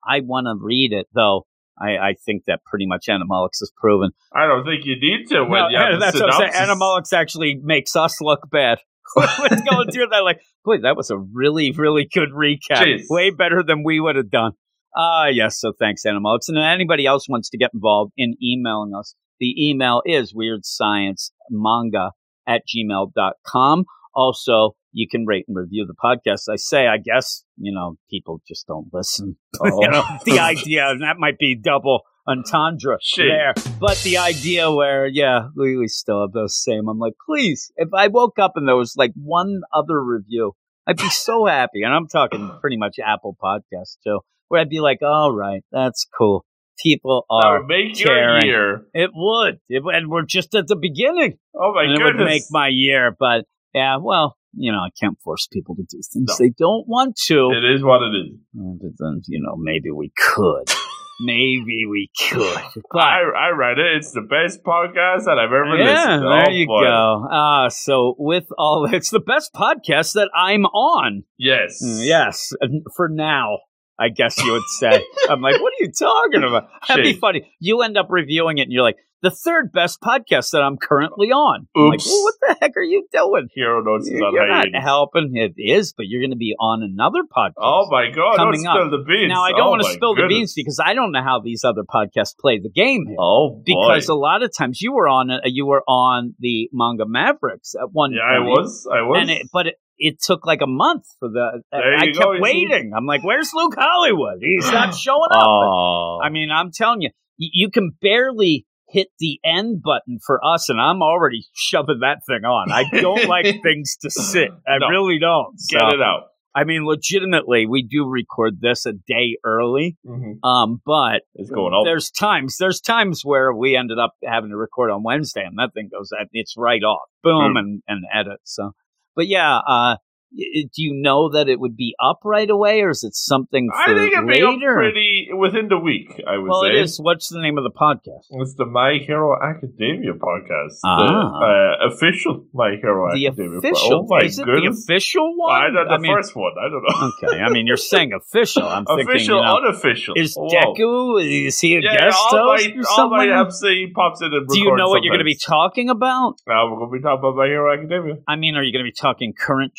[0.05, 1.47] I want to read it though.
[1.81, 4.11] I, I think that pretty much Animalix has proven.
[4.33, 6.69] I don't think you need to when No, you have the that's what I'm saying.
[6.69, 8.79] Animalix actually makes us look bad.
[9.13, 10.23] What's going through that?
[10.23, 12.77] Like, boy, that was a really, really good recap.
[12.77, 13.03] Jeez.
[13.09, 14.53] Way better than we would have done.
[14.95, 15.59] Ah, yes.
[15.59, 16.47] So thanks, Animalix.
[16.47, 22.11] And anybody else wants to get involved in emailing us, the email is weirdsciencemanga
[22.47, 23.85] at gmail.com.
[24.13, 26.51] Also, you can rate and review the podcast.
[26.51, 29.37] I say, I guess, you know, people just don't listen.
[29.63, 33.27] You know, the idea, and that might be double entendre Shit.
[33.29, 33.53] there.
[33.79, 36.87] But the idea where, yeah, we, we still have those same.
[36.87, 40.53] I'm like, please, if I woke up and there was like one other review,
[40.87, 41.83] I'd be so happy.
[41.83, 46.05] And I'm talking pretty much Apple Podcasts too, where I'd be like, all right, that's
[46.17, 46.45] cool.
[46.81, 47.59] People That are.
[47.59, 48.45] would make caring.
[48.47, 48.85] your year.
[48.93, 49.59] It would.
[49.69, 51.37] It, and we're just at the beginning.
[51.55, 53.15] Oh my and it would make my year.
[53.19, 56.35] But yeah, well, you know, I can't force people to do things No.
[56.39, 57.51] they don't want to.
[57.51, 58.37] It is what it is.
[58.53, 60.69] But then, you know, maybe we could.
[61.21, 62.57] maybe we could.
[62.91, 63.97] But I, I read it.
[63.97, 66.29] It's the best podcast that I've ever yeah, listened to.
[66.29, 66.81] there Oh, you boy.
[66.83, 67.27] go.
[67.31, 71.23] Uh, so with all, it's the best podcast that I'm on.
[71.37, 71.81] Yes.
[71.83, 73.59] Mm, Yes, and for now,
[73.99, 75.05] I guess you would say.
[75.29, 76.69] I'm like, what are you talking about?
[76.87, 77.51] That'd be funny.
[77.59, 81.27] You end up reviewing it, and you're like, the third best podcast that I'm currently
[81.27, 81.67] on.
[81.75, 82.07] I'm like, Oops.
[82.07, 83.47] well, what the heck are you doing?
[83.53, 85.31] Hero Notes is on You're not helping.
[85.35, 87.53] It is, but you're going to be on another podcast.
[87.57, 88.37] Oh my god!
[88.37, 88.89] Coming don't up.
[88.89, 89.29] spill the beans.
[89.29, 91.63] Now I don't Oh want to spill the beans because I don't know how these
[91.63, 93.17] other podcasts play the game here.
[93.19, 93.63] Oh boy.
[93.65, 97.75] because a lot of times you were on uh, you were on the manga Mavericks
[97.75, 98.87] at one yeah, I was.
[98.91, 99.17] I was.
[99.21, 101.61] and it, but it, it took like a month for the.
[101.71, 102.41] There I kept go, you see?
[102.41, 102.91] waiting.
[102.95, 104.39] I'm like, "Where's Luke Hollywood?
[104.41, 106.19] He's not showing up." oh.
[106.23, 110.69] I mean, I'm telling you, you, you can barely hit the end button for us,
[110.69, 112.71] and I'm already shoving that thing on.
[112.71, 114.49] I don't like things to sit.
[114.67, 114.87] I No.
[114.89, 115.55] really don't.
[115.69, 116.23] get it out.
[116.53, 120.43] I mean, legitimately, we do record this a day early, Mhm.
[120.43, 121.85] um, but It's going up.
[121.85, 125.73] there's times there's times where we ended up having to record on Wednesday, and that
[125.73, 127.59] thing goes it's right off, boom, Mm.
[127.59, 128.41] and and edit.
[128.43, 128.71] So,
[129.15, 129.95] but yeah, uh,
[130.33, 133.77] do you know that it would be up right away, or is it something for
[133.77, 134.75] I think it'd be up later?
[134.75, 136.21] pretty within the week.
[136.27, 136.69] I would well, say.
[136.69, 136.99] it is.
[136.99, 138.27] What's the name of the podcast?
[138.31, 140.79] It's the My Hero Academia podcast.
[140.85, 140.97] Ah.
[141.39, 143.59] The uh, official My Hero The Academia.
[143.59, 144.05] official?
[144.05, 144.85] Oh my is it goodness.
[144.85, 145.51] the official one?
[145.53, 146.53] I don't, the I mean, first one.
[146.57, 147.11] I don't know.
[147.29, 147.41] okay.
[147.41, 148.63] I mean, you're saying official.
[148.63, 150.13] I'm thinking, official, you know, unofficial.
[150.15, 150.37] is.
[150.37, 151.47] Deku?
[151.47, 153.71] Is he a Yeah, guest host my, or all my something?
[153.75, 156.39] MC pops in and Do you know what you're going to be talking about?
[156.47, 158.15] Now we're going to be talking about My Hero Academia.
[158.27, 159.73] I mean, are you going to be talking current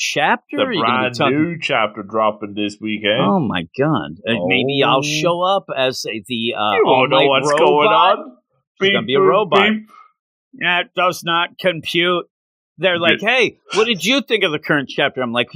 [0.51, 0.57] chapter?
[0.57, 3.21] The or are you gonna be brand new chapter dropping this weekend.
[3.21, 4.13] Oh my god!
[4.27, 5.03] Uh, Maybe I'll Oh.
[5.03, 7.59] show up as the uh, you won't know what's robot.
[7.67, 8.37] going on.
[8.81, 9.61] She's gonna be a robot.
[9.71, 9.89] beep.
[10.61, 12.27] That does not compute.
[12.79, 15.49] They're like, "Hey, what did you think of the current chapter?" I'm like,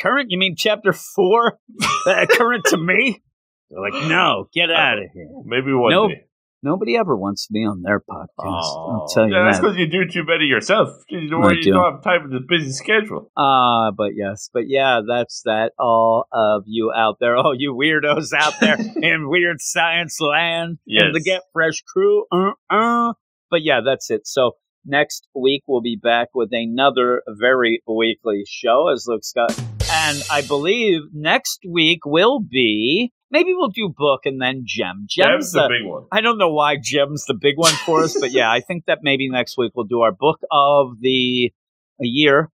[0.00, 0.30] "Current?
[0.30, 1.58] You mean chapter four?
[2.06, 3.22] Uh, current to me?"
[3.70, 6.24] They're like, "No, get out of here." Maybe one day.
[6.62, 8.28] Nobody ever wants me on their podcast.
[8.38, 10.90] I'll tell you yeah, that's because you do too many yourself.
[11.08, 11.72] You don't, you do.
[11.72, 13.30] don't have time for the busy schedule.
[13.34, 15.72] Uh, but yes, but yeah, that's that.
[15.78, 21.14] All of you out there, all you weirdos out there in weird science land, and
[21.14, 22.24] the Get Fresh crew.
[22.30, 23.14] Uh, uh.
[23.50, 24.26] But yeah, that's it.
[24.26, 24.52] So
[24.84, 29.58] next week we'll be back with another very weekly show, as Luke Scott,
[29.90, 35.06] and I believe next week will be maybe we'll do book and then gem.
[35.08, 36.06] Gem's Gem's the the big one.
[36.12, 38.98] I don't know why Gem's the big one for us, but yeah, I think that
[39.02, 41.52] maybe next week we'll do our book of the
[42.02, 42.50] a year,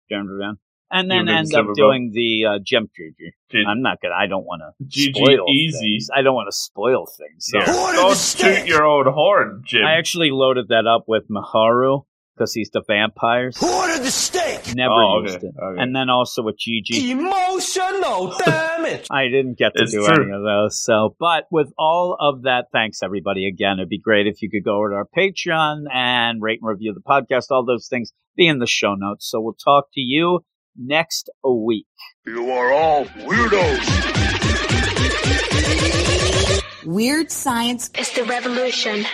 [0.92, 3.36] and then end December up doing the uh, Gem Gigi.
[3.50, 4.16] Did- I'm not gonna.
[4.16, 5.78] I don't want to GG spoil easy.
[5.80, 6.10] things.
[6.16, 7.48] I don't want to spoil things.
[7.48, 7.66] So Yeah.
[7.66, 9.86] Don't toot your own horn, Jim.
[9.86, 12.06] I actually loaded that up with Miharu
[12.36, 13.58] because he's the vampires.
[13.60, 14.76] Who ordered the steak?
[14.76, 15.82] Never Oh, used okay, it, okay.
[15.82, 17.12] and then also with Gigi.
[17.12, 19.08] Emotional damage.
[19.12, 20.24] I didn't get to It's do true.
[20.26, 20.82] any of those.
[20.84, 23.78] So, but with all of that, thanks everybody again.
[23.80, 26.94] It'd be great if you could go over to our Patreon and rate and review
[26.94, 27.46] the podcast.
[27.52, 29.30] All those things be in the show notes.
[29.30, 30.42] So we'll talk to you
[30.78, 31.88] next week.
[32.26, 33.86] You are all weirdos.
[36.86, 37.90] Weird science.
[37.98, 39.06] is the revolution.